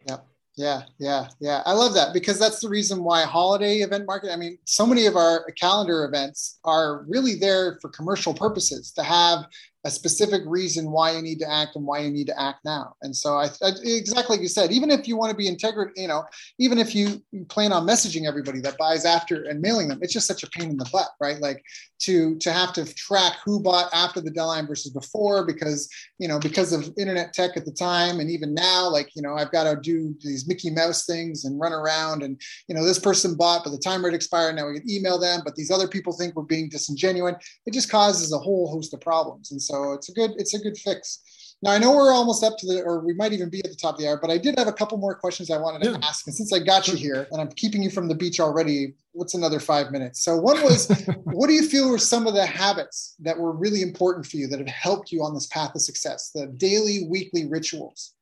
[0.08, 0.18] Yeah,
[0.58, 1.62] yeah, yeah, yeah.
[1.68, 4.32] I love that because that's the reason why holiday event market.
[4.34, 9.04] I mean, so many of our calendar events are really there for commercial purposes to
[9.04, 9.46] have
[9.84, 12.96] a specific reason why you need to act and why you need to act now.
[13.02, 15.94] And so I, I exactly like you said, even if you want to be integrated,
[15.96, 16.24] you know,
[16.60, 20.28] even if you plan on messaging everybody that buys after and mailing them, it's just
[20.28, 21.40] such a pain in the butt, right?
[21.40, 21.64] Like
[22.02, 26.40] to to have to track who bought after the deadline versus before because you know
[26.40, 29.64] because of internet tech at the time and even now, like you know, I've got
[29.64, 33.64] to do these Mickey Mouse things and run around and you know this person bought,
[33.64, 34.56] but the timer had expired.
[34.56, 37.36] Now we can email them, but these other people think we're being disingenuous.
[37.66, 39.52] It just causes a whole host of problems.
[39.52, 41.56] And so so it's a good it's a good fix.
[41.64, 43.76] Now I know we're almost up to the, or we might even be at the
[43.76, 45.92] top of the hour, but I did have a couple more questions I wanted to
[45.92, 46.08] yeah.
[46.08, 46.26] ask.
[46.26, 49.36] And since I got you here and I'm keeping you from the beach already, what's
[49.36, 50.24] another five minutes?
[50.24, 50.90] So one was,
[51.24, 54.48] what do you feel were some of the habits that were really important for you
[54.48, 56.32] that have helped you on this path of success?
[56.34, 58.14] The daily, weekly rituals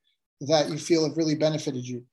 [0.41, 2.03] that you feel have really benefited you.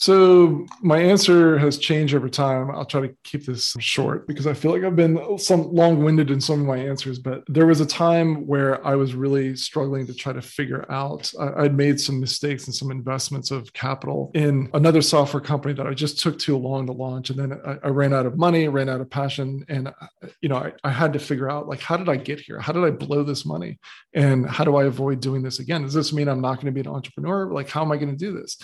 [0.00, 2.70] So my answer has changed over time.
[2.70, 6.40] I'll try to keep this short because I feel like I've been some long-winded in
[6.40, 7.18] some of my answers.
[7.18, 11.30] But there was a time where I was really struggling to try to figure out.
[11.38, 15.92] I'd made some mistakes and some investments of capital in another software company that I
[15.92, 18.88] just took too long to launch, and then I, I ran out of money, ran
[18.88, 19.92] out of passion, and
[20.40, 22.58] you know I, I had to figure out like how did I get here?
[22.58, 23.78] How did I blow this money?
[24.14, 25.82] And how do I avoid doing this again?
[25.82, 27.52] Does this mean I'm not going to be an entrepreneur?
[27.52, 28.56] Like how am I going to do this?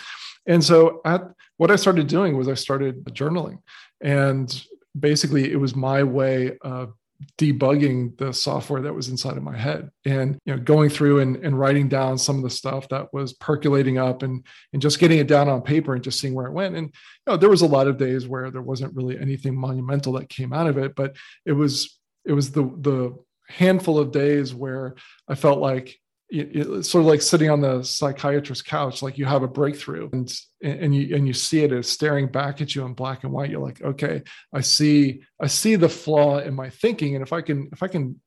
[0.46, 1.22] And so at
[1.56, 3.58] what I started doing was I started journaling.
[4.00, 4.62] And
[4.98, 6.94] basically it was my way of
[7.38, 11.36] debugging the software that was inside of my head and you know going through and,
[11.36, 14.44] and writing down some of the stuff that was percolating up and
[14.74, 16.92] and just getting it down on paper and just seeing where it went and you
[17.26, 20.52] know there was a lot of days where there wasn't really anything monumental that came
[20.52, 21.16] out of it but
[21.46, 23.16] it was it was the the
[23.48, 24.94] handful of days where
[25.26, 25.98] i felt like
[26.28, 30.32] it's sort of like sitting on the psychiatrist's couch like you have a breakthrough and
[30.62, 33.50] and you and you see it as staring back at you in black and white.
[33.50, 34.22] You're like okay
[34.52, 37.14] i see i see the flaw in my thinking.
[37.14, 38.20] And if i can if i can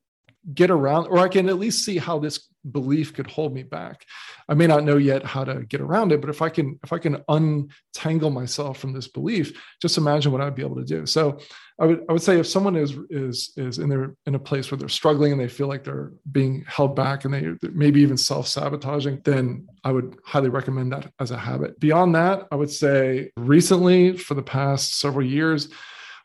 [0.54, 4.04] get around or i can at least see how this belief could hold me back.
[4.48, 6.92] I may not know yet how to get around it but if i can if
[6.92, 11.06] i can untangle myself from this belief just imagine what i'd be able to do.
[11.06, 11.38] So
[11.80, 14.70] i would i would say if someone is is is in their in a place
[14.70, 18.16] where they're struggling and they feel like they're being held back and they maybe even
[18.16, 21.78] self-sabotaging then i would highly recommend that as a habit.
[21.80, 25.68] Beyond that i would say recently for the past several years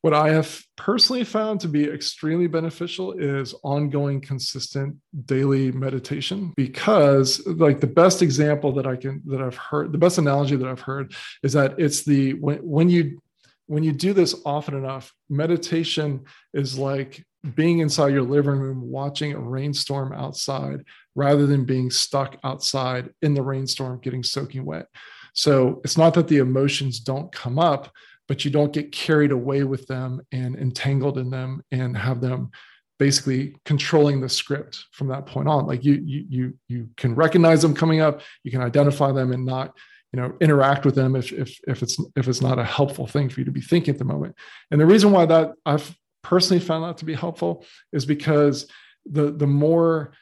[0.06, 7.44] what I have personally found to be extremely beneficial is ongoing, consistent daily meditation because,
[7.48, 10.80] like, the best example that I can, that I've heard, the best analogy that I've
[10.80, 13.20] heard is that it's the, when, when you,
[13.66, 17.26] when you do this often enough, meditation is like
[17.56, 20.84] being inside your living room watching a rainstorm outside
[21.16, 24.86] rather than being stuck outside in the rainstorm getting soaking wet.
[25.34, 27.92] So it's not that the emotions don't come up,
[28.28, 32.50] but you don't get carried away with them and entangled in them and have them
[32.98, 35.68] basically controlling the script from that point on.
[35.68, 39.46] Like you you you you can recognize them coming up you can identify them and
[39.46, 39.76] not
[40.14, 43.30] you know interact with them if if if it's if it's not a helpful thing
[43.30, 44.36] for you to be thinking at the moment.
[44.72, 48.68] And the reason why that i've personally found that to be helpful is because
[49.06, 50.14] the the more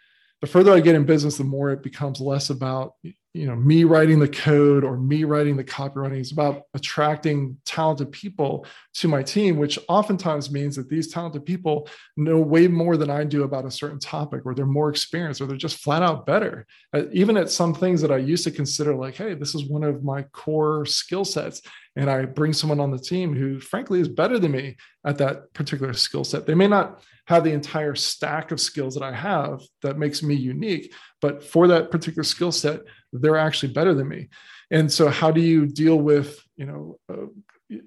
[0.43, 2.95] the further I get in business, the more it becomes less about
[3.33, 6.19] you know me writing the code or me writing the copywriting.
[6.19, 8.65] It's about attracting talented people
[8.95, 13.23] to my team, which oftentimes means that these talented people know way more than I
[13.23, 16.67] do about a certain topic, or they're more experienced, or they're just flat out better.
[16.93, 19.83] Uh, even at some things that I used to consider like, hey, this is one
[19.83, 21.61] of my core skill sets
[21.95, 25.53] and I bring someone on the team who, frankly, is better than me at that
[25.53, 26.45] particular skill set.
[26.45, 30.33] They may not have the entire stack of skills that I have that makes me
[30.33, 32.81] unique, but for that particular skill set,
[33.21, 34.29] they're actually better than me.
[34.71, 37.27] And so, how do you deal with, you know, uh,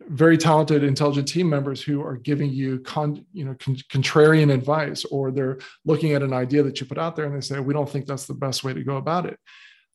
[0.08, 5.04] very talented, intelligent team members who are giving you, con, you know, con- contrarian advice,
[5.04, 7.74] or they're looking at an idea that you put out there and they say, "We
[7.74, 9.38] don't think that's the best way to go about it."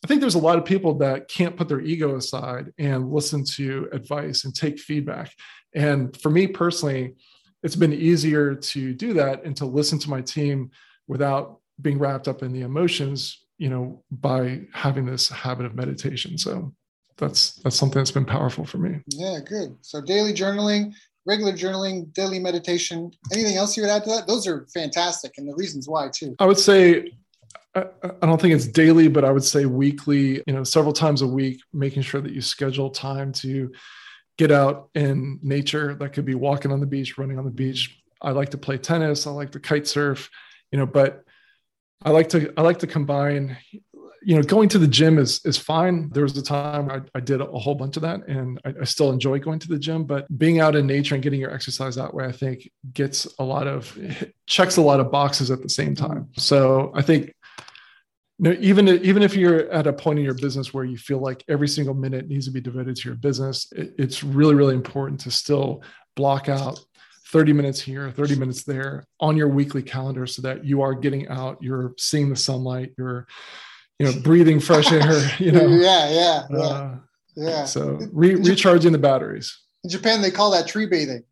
[0.04, 3.44] I think there's a lot of people that can't put their ego aside and listen
[3.56, 5.34] to advice and take feedback.
[5.76, 7.16] And for me personally,
[7.64, 10.72] it's been easier to do that and to listen to my team
[11.08, 16.36] without being wrapped up in the emotions, you know, by having this habit of meditation.
[16.36, 16.74] So
[17.18, 19.02] that's that's something that's been powerful for me.
[19.06, 19.78] Yeah, good.
[19.82, 20.96] So daily journaling,
[21.28, 23.12] regular journaling, daily meditation.
[23.32, 24.26] Anything else you would add to that?
[24.26, 26.36] Those are fantastic, and the reasons why too.
[26.40, 27.12] I would say
[27.76, 31.22] I, I don't think it's daily, but I would say weekly, you know, several times
[31.22, 33.72] a week, making sure that you schedule time to
[34.40, 35.94] get out in nature.
[35.94, 38.02] That could be walking on the beach, running on the beach.
[38.24, 39.28] I like to play tennis.
[39.28, 40.32] I like to kite surf,
[40.72, 41.26] you know, but
[42.04, 43.58] I like to, I like to combine,
[44.24, 46.10] you know, going to the gym is, is fine.
[46.10, 48.84] There was a time I, I did a whole bunch of that and I, I
[48.84, 51.96] still enjoy going to the gym, but being out in nature and getting your exercise
[51.96, 53.98] that way, I think gets a lot of,
[54.48, 56.30] checks a lot of boxes at the same time.
[56.38, 57.34] So I think
[58.44, 61.44] no, even even if you're at a point in your business where you feel like
[61.48, 65.20] every single minute needs to be devoted to your business, it, it's really really important
[65.22, 65.84] to still
[66.16, 66.80] block out
[67.32, 71.28] 30 minutes here, 30 minutes there on your weekly calendar so that you are getting
[71.30, 73.26] out, you're seeing the sunlight, you're
[74.00, 75.68] you know breathing fresh air, you know.
[75.68, 76.58] Yeah, yeah, yeah.
[76.58, 76.96] Uh,
[77.36, 77.66] yeah.
[77.66, 79.58] So re- recharging the batteries.
[79.84, 81.24] In Japan, they call that tree bathing.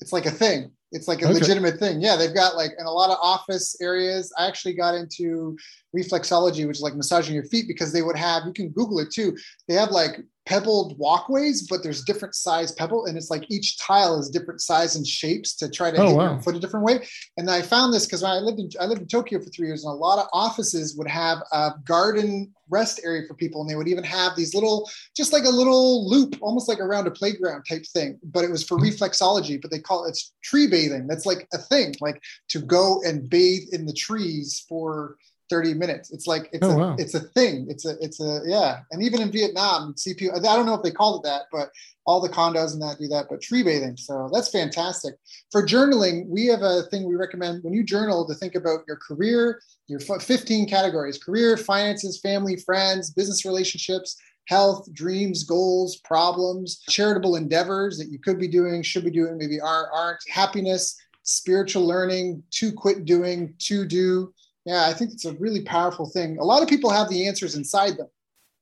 [0.00, 0.70] It's like a thing.
[0.92, 1.34] It's like a okay.
[1.34, 2.00] legitimate thing.
[2.00, 4.32] Yeah, they've got like in a lot of office areas.
[4.38, 5.56] I actually got into
[5.96, 9.10] reflexology, which is like massaging your feet, because they would have, you can Google it
[9.10, 9.36] too.
[9.68, 14.18] They have like pebbled walkways, but there's different size pebble, and it's like each tile
[14.18, 16.32] is different size and shapes to try to oh, hit wow.
[16.32, 17.06] your foot a different way.
[17.36, 19.84] And I found this because I lived in I lived in Tokyo for three years,
[19.84, 23.76] and a lot of offices would have a garden rest area for people, and they
[23.76, 27.64] would even have these little, just like a little loop, almost like around a playground
[27.68, 28.18] type thing.
[28.24, 28.86] But it was for mm-hmm.
[28.86, 31.06] reflexology, but they call it it's tree bathing.
[31.06, 35.16] That's like a thing, like to go and bathe in the trees for
[35.50, 36.10] 30 minutes.
[36.12, 36.96] It's like it's oh, a wow.
[36.98, 37.66] it's a thing.
[37.68, 38.80] It's a it's a yeah.
[38.90, 40.34] And even in Vietnam, CPU.
[40.34, 41.70] I don't know if they called it that, but
[42.06, 43.26] all the condos and that do that.
[43.28, 45.14] But tree bathing, so that's fantastic.
[45.50, 48.96] For journaling, we have a thing we recommend when you journal to think about your
[48.96, 54.16] career, your 15 categories: career, finances, family, friends, business relationships.
[54.48, 59.60] Health, dreams, goals, problems, charitable endeavors that you could be doing, should be doing, maybe
[59.60, 64.32] are, aren't, happiness, spiritual learning, to quit doing, to do,
[64.64, 66.38] yeah, I think it's a really powerful thing.
[66.38, 68.08] A lot of people have the answers inside them,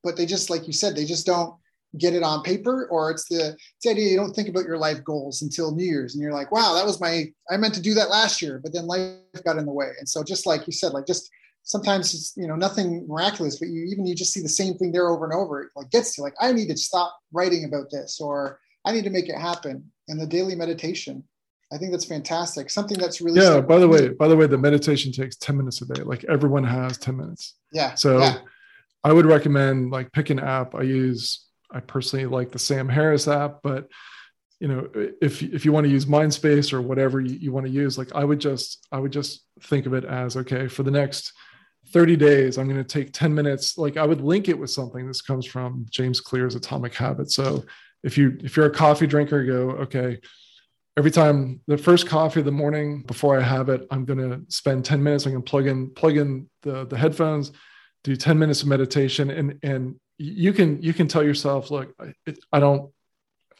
[0.03, 1.55] but they just, like you said, they just don't
[1.97, 4.77] get it on paper or it's the, it's the idea you don't think about your
[4.77, 7.81] life goals until New Year's and you're like, wow, that was my, I meant to
[7.81, 9.91] do that last year, but then life got in the way.
[9.99, 11.29] And so just like you said, like just
[11.63, 14.91] sometimes it's, you know, nothing miraculous, but you even, you just see the same thing
[14.91, 15.63] there over and over.
[15.63, 19.03] It like gets to like, I need to stop writing about this or I need
[19.03, 19.91] to make it happen.
[20.07, 21.23] And the daily meditation
[21.71, 22.69] I think that's fantastic.
[22.69, 23.61] Something that's really yeah.
[23.61, 26.01] By the way, by the way, the meditation takes ten minutes a day.
[26.03, 27.55] Like everyone has ten minutes.
[27.71, 27.95] Yeah.
[27.95, 28.39] So, yeah.
[29.03, 30.75] I would recommend like pick an app.
[30.75, 33.87] I use I personally like the Sam Harris app, but
[34.59, 34.89] you know
[35.21, 38.13] if if you want to use Mindspace or whatever you, you want to use, like
[38.13, 41.33] I would just I would just think of it as okay for the next
[41.87, 45.07] 30 days i'm going to take 10 minutes like i would link it with something
[45.07, 47.63] this comes from james clear's atomic habits so
[48.03, 50.19] if you if you're a coffee drinker go okay
[50.97, 54.41] every time the first coffee of the morning before I have it, I'm going to
[54.49, 55.25] spend 10 minutes.
[55.25, 57.51] I'm going to plug in, plug in the, the headphones,
[58.03, 59.29] do 10 minutes of meditation.
[59.29, 61.93] And, and you can, you can tell yourself, look,
[62.25, 62.91] it, I don't,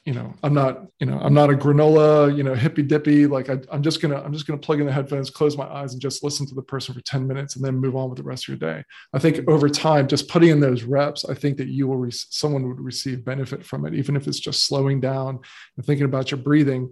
[0.06, 3.52] you know i'm not you know i'm not a granola you know hippy dippy like
[3.52, 6.02] I, i'm just gonna i'm just gonna plug in the headphones close my eyes and
[6.02, 8.46] just listen to the person for 10 minutes and then move on with the rest
[8.46, 8.84] of your day
[9.14, 12.12] i think over time just putting in those reps i think that you will re-
[12.12, 15.40] someone would receive benefit from it even if it's just slowing down
[15.78, 16.92] and thinking about your breathing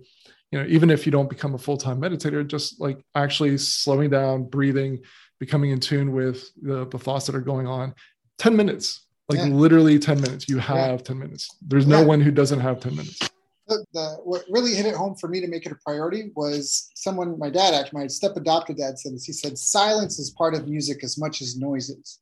[0.52, 4.44] you know even if you don't become a full-time meditator just like actually slowing down
[4.44, 5.00] breathing
[5.40, 7.94] becoming in tune with the, the thoughts that are going on
[8.40, 9.46] 10 minutes like yeah.
[9.46, 11.06] literally 10 minutes you have yeah.
[11.06, 12.06] 10 minutes there's no yeah.
[12.06, 13.20] one who doesn't have 10 minutes
[13.68, 16.90] the, the, what really hit it home for me to make it a priority was
[16.96, 20.56] someone my dad actually my step adopted dad said this he said silence is part
[20.56, 22.20] of music as much as noises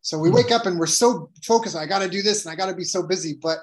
[0.00, 0.36] so we mm-hmm.
[0.36, 2.74] wake up and we're so focused i got to do this and i got to
[2.74, 3.58] be so busy but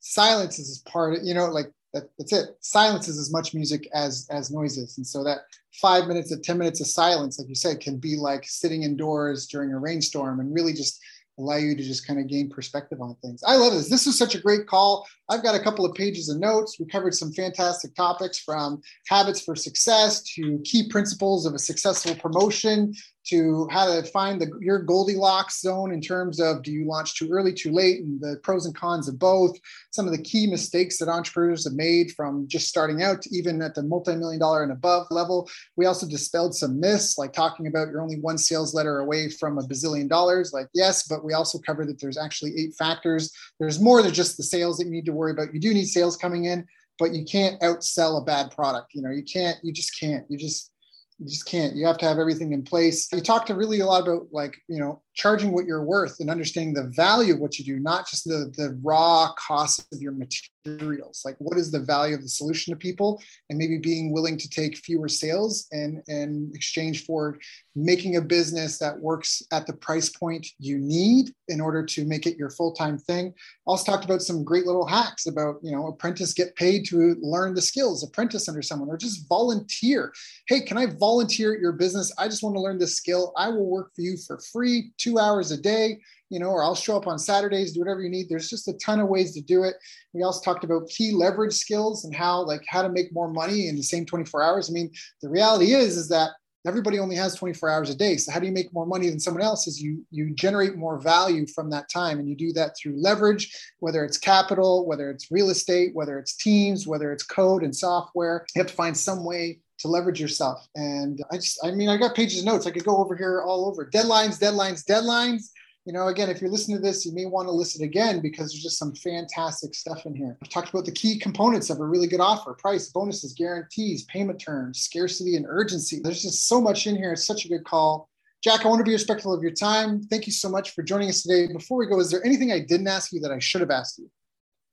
[0.00, 1.70] silence is part of you know like
[2.00, 5.38] that, that's it silence is as much music as as noises and so that
[5.80, 9.46] five minutes to 10 minutes of silence like you said can be like sitting indoors
[9.46, 11.00] during a rainstorm and really just
[11.38, 13.42] allow you to just kind of gain perspective on things.
[13.46, 13.88] I love this.
[13.88, 15.06] This is such a great call.
[15.30, 16.78] I've got a couple of pages of notes.
[16.80, 22.14] We covered some fantastic topics from habits for success to key principles of a successful
[22.14, 22.94] promotion
[23.28, 27.28] to how to find the, your Goldilocks zone in terms of do you launch too
[27.30, 29.56] early, too late, and the pros and cons of both.
[29.90, 33.74] Some of the key mistakes that entrepreneurs have made from just starting out even at
[33.74, 35.48] the multi-million dollar and above level.
[35.76, 39.58] We also dispelled some myths, like talking about you're only one sales letter away from
[39.58, 40.52] a bazillion dollars.
[40.52, 43.30] Like yes, but we also covered that there's actually eight factors.
[43.60, 45.52] There's more than just the sales that you need to worry about.
[45.52, 46.66] You do need sales coming in,
[46.98, 48.94] but you can't outsell a bad product.
[48.94, 49.58] You know, you can't.
[49.62, 50.24] You just can't.
[50.28, 50.72] You just
[51.18, 53.86] you just can't you have to have everything in place you talk to really a
[53.86, 57.58] lot about like you know charging what you're worth and understanding the value of what
[57.58, 61.22] you do not just the the raw cost of your materials.
[61.24, 63.20] Like what is the value of the solution to people?
[63.50, 67.38] And maybe being willing to take fewer sales and and exchange for
[67.74, 72.26] making a business that works at the price point you need in order to make
[72.26, 73.32] it your full-time thing.
[73.66, 77.54] Also talked about some great little hacks about you know apprentice get paid to learn
[77.54, 80.12] the skills apprentice under someone or just volunteer.
[80.46, 82.12] Hey can i volunteer at your business?
[82.18, 83.32] I just want to learn this skill.
[83.36, 85.98] I will work for you for free two hours a day
[86.30, 88.28] you know, or I'll show up on Saturdays, do whatever you need.
[88.28, 89.76] There's just a ton of ways to do it.
[90.12, 93.68] We also talked about key leverage skills and how like how to make more money
[93.68, 94.70] in the same 24 hours.
[94.70, 94.90] I mean,
[95.22, 96.30] the reality is is that
[96.66, 99.20] everybody only has 24 hours a day so how do you make more money than
[99.20, 102.76] someone else is you you generate more value from that time and you do that
[102.76, 107.62] through leverage whether it's capital whether it's real estate whether it's teams whether it's code
[107.62, 111.70] and software you have to find some way to leverage yourself and i just i
[111.70, 114.84] mean i got pages of notes i could go over here all over deadlines deadlines
[114.84, 115.50] deadlines
[115.88, 118.52] you know, again, if you're listening to this, you may want to listen again because
[118.52, 120.36] there's just some fantastic stuff in here.
[120.42, 124.38] I've talked about the key components of a really good offer price, bonuses, guarantees, payment
[124.38, 125.98] terms, scarcity, and urgency.
[126.02, 127.14] There's just so much in here.
[127.14, 128.10] It's such a good call.
[128.44, 130.02] Jack, I want to be respectful of your time.
[130.02, 131.50] Thank you so much for joining us today.
[131.50, 133.98] Before we go, is there anything I didn't ask you that I should have asked
[133.98, 134.10] you?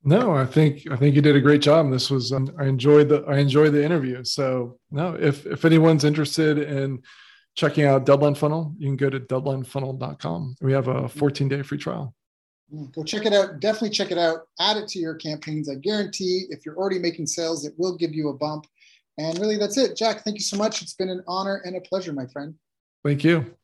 [0.07, 1.89] No, I think I think you did a great job.
[1.89, 4.23] This was um, I enjoyed the I enjoyed the interview.
[4.23, 7.01] So no, if if anyone's interested in
[7.55, 10.57] checking out Deadline Funnel, you can go to deadlinefunnel.com.
[10.61, 12.13] We have a 14 day free trial.
[12.93, 13.59] Go check it out.
[13.59, 14.41] Definitely check it out.
[14.59, 15.69] Add it to your campaigns.
[15.69, 18.65] I guarantee if you're already making sales, it will give you a bump.
[19.17, 19.95] And really, that's it.
[19.95, 20.81] Jack, thank you so much.
[20.81, 22.55] It's been an honor and a pleasure, my friend.
[23.03, 23.55] Thank you.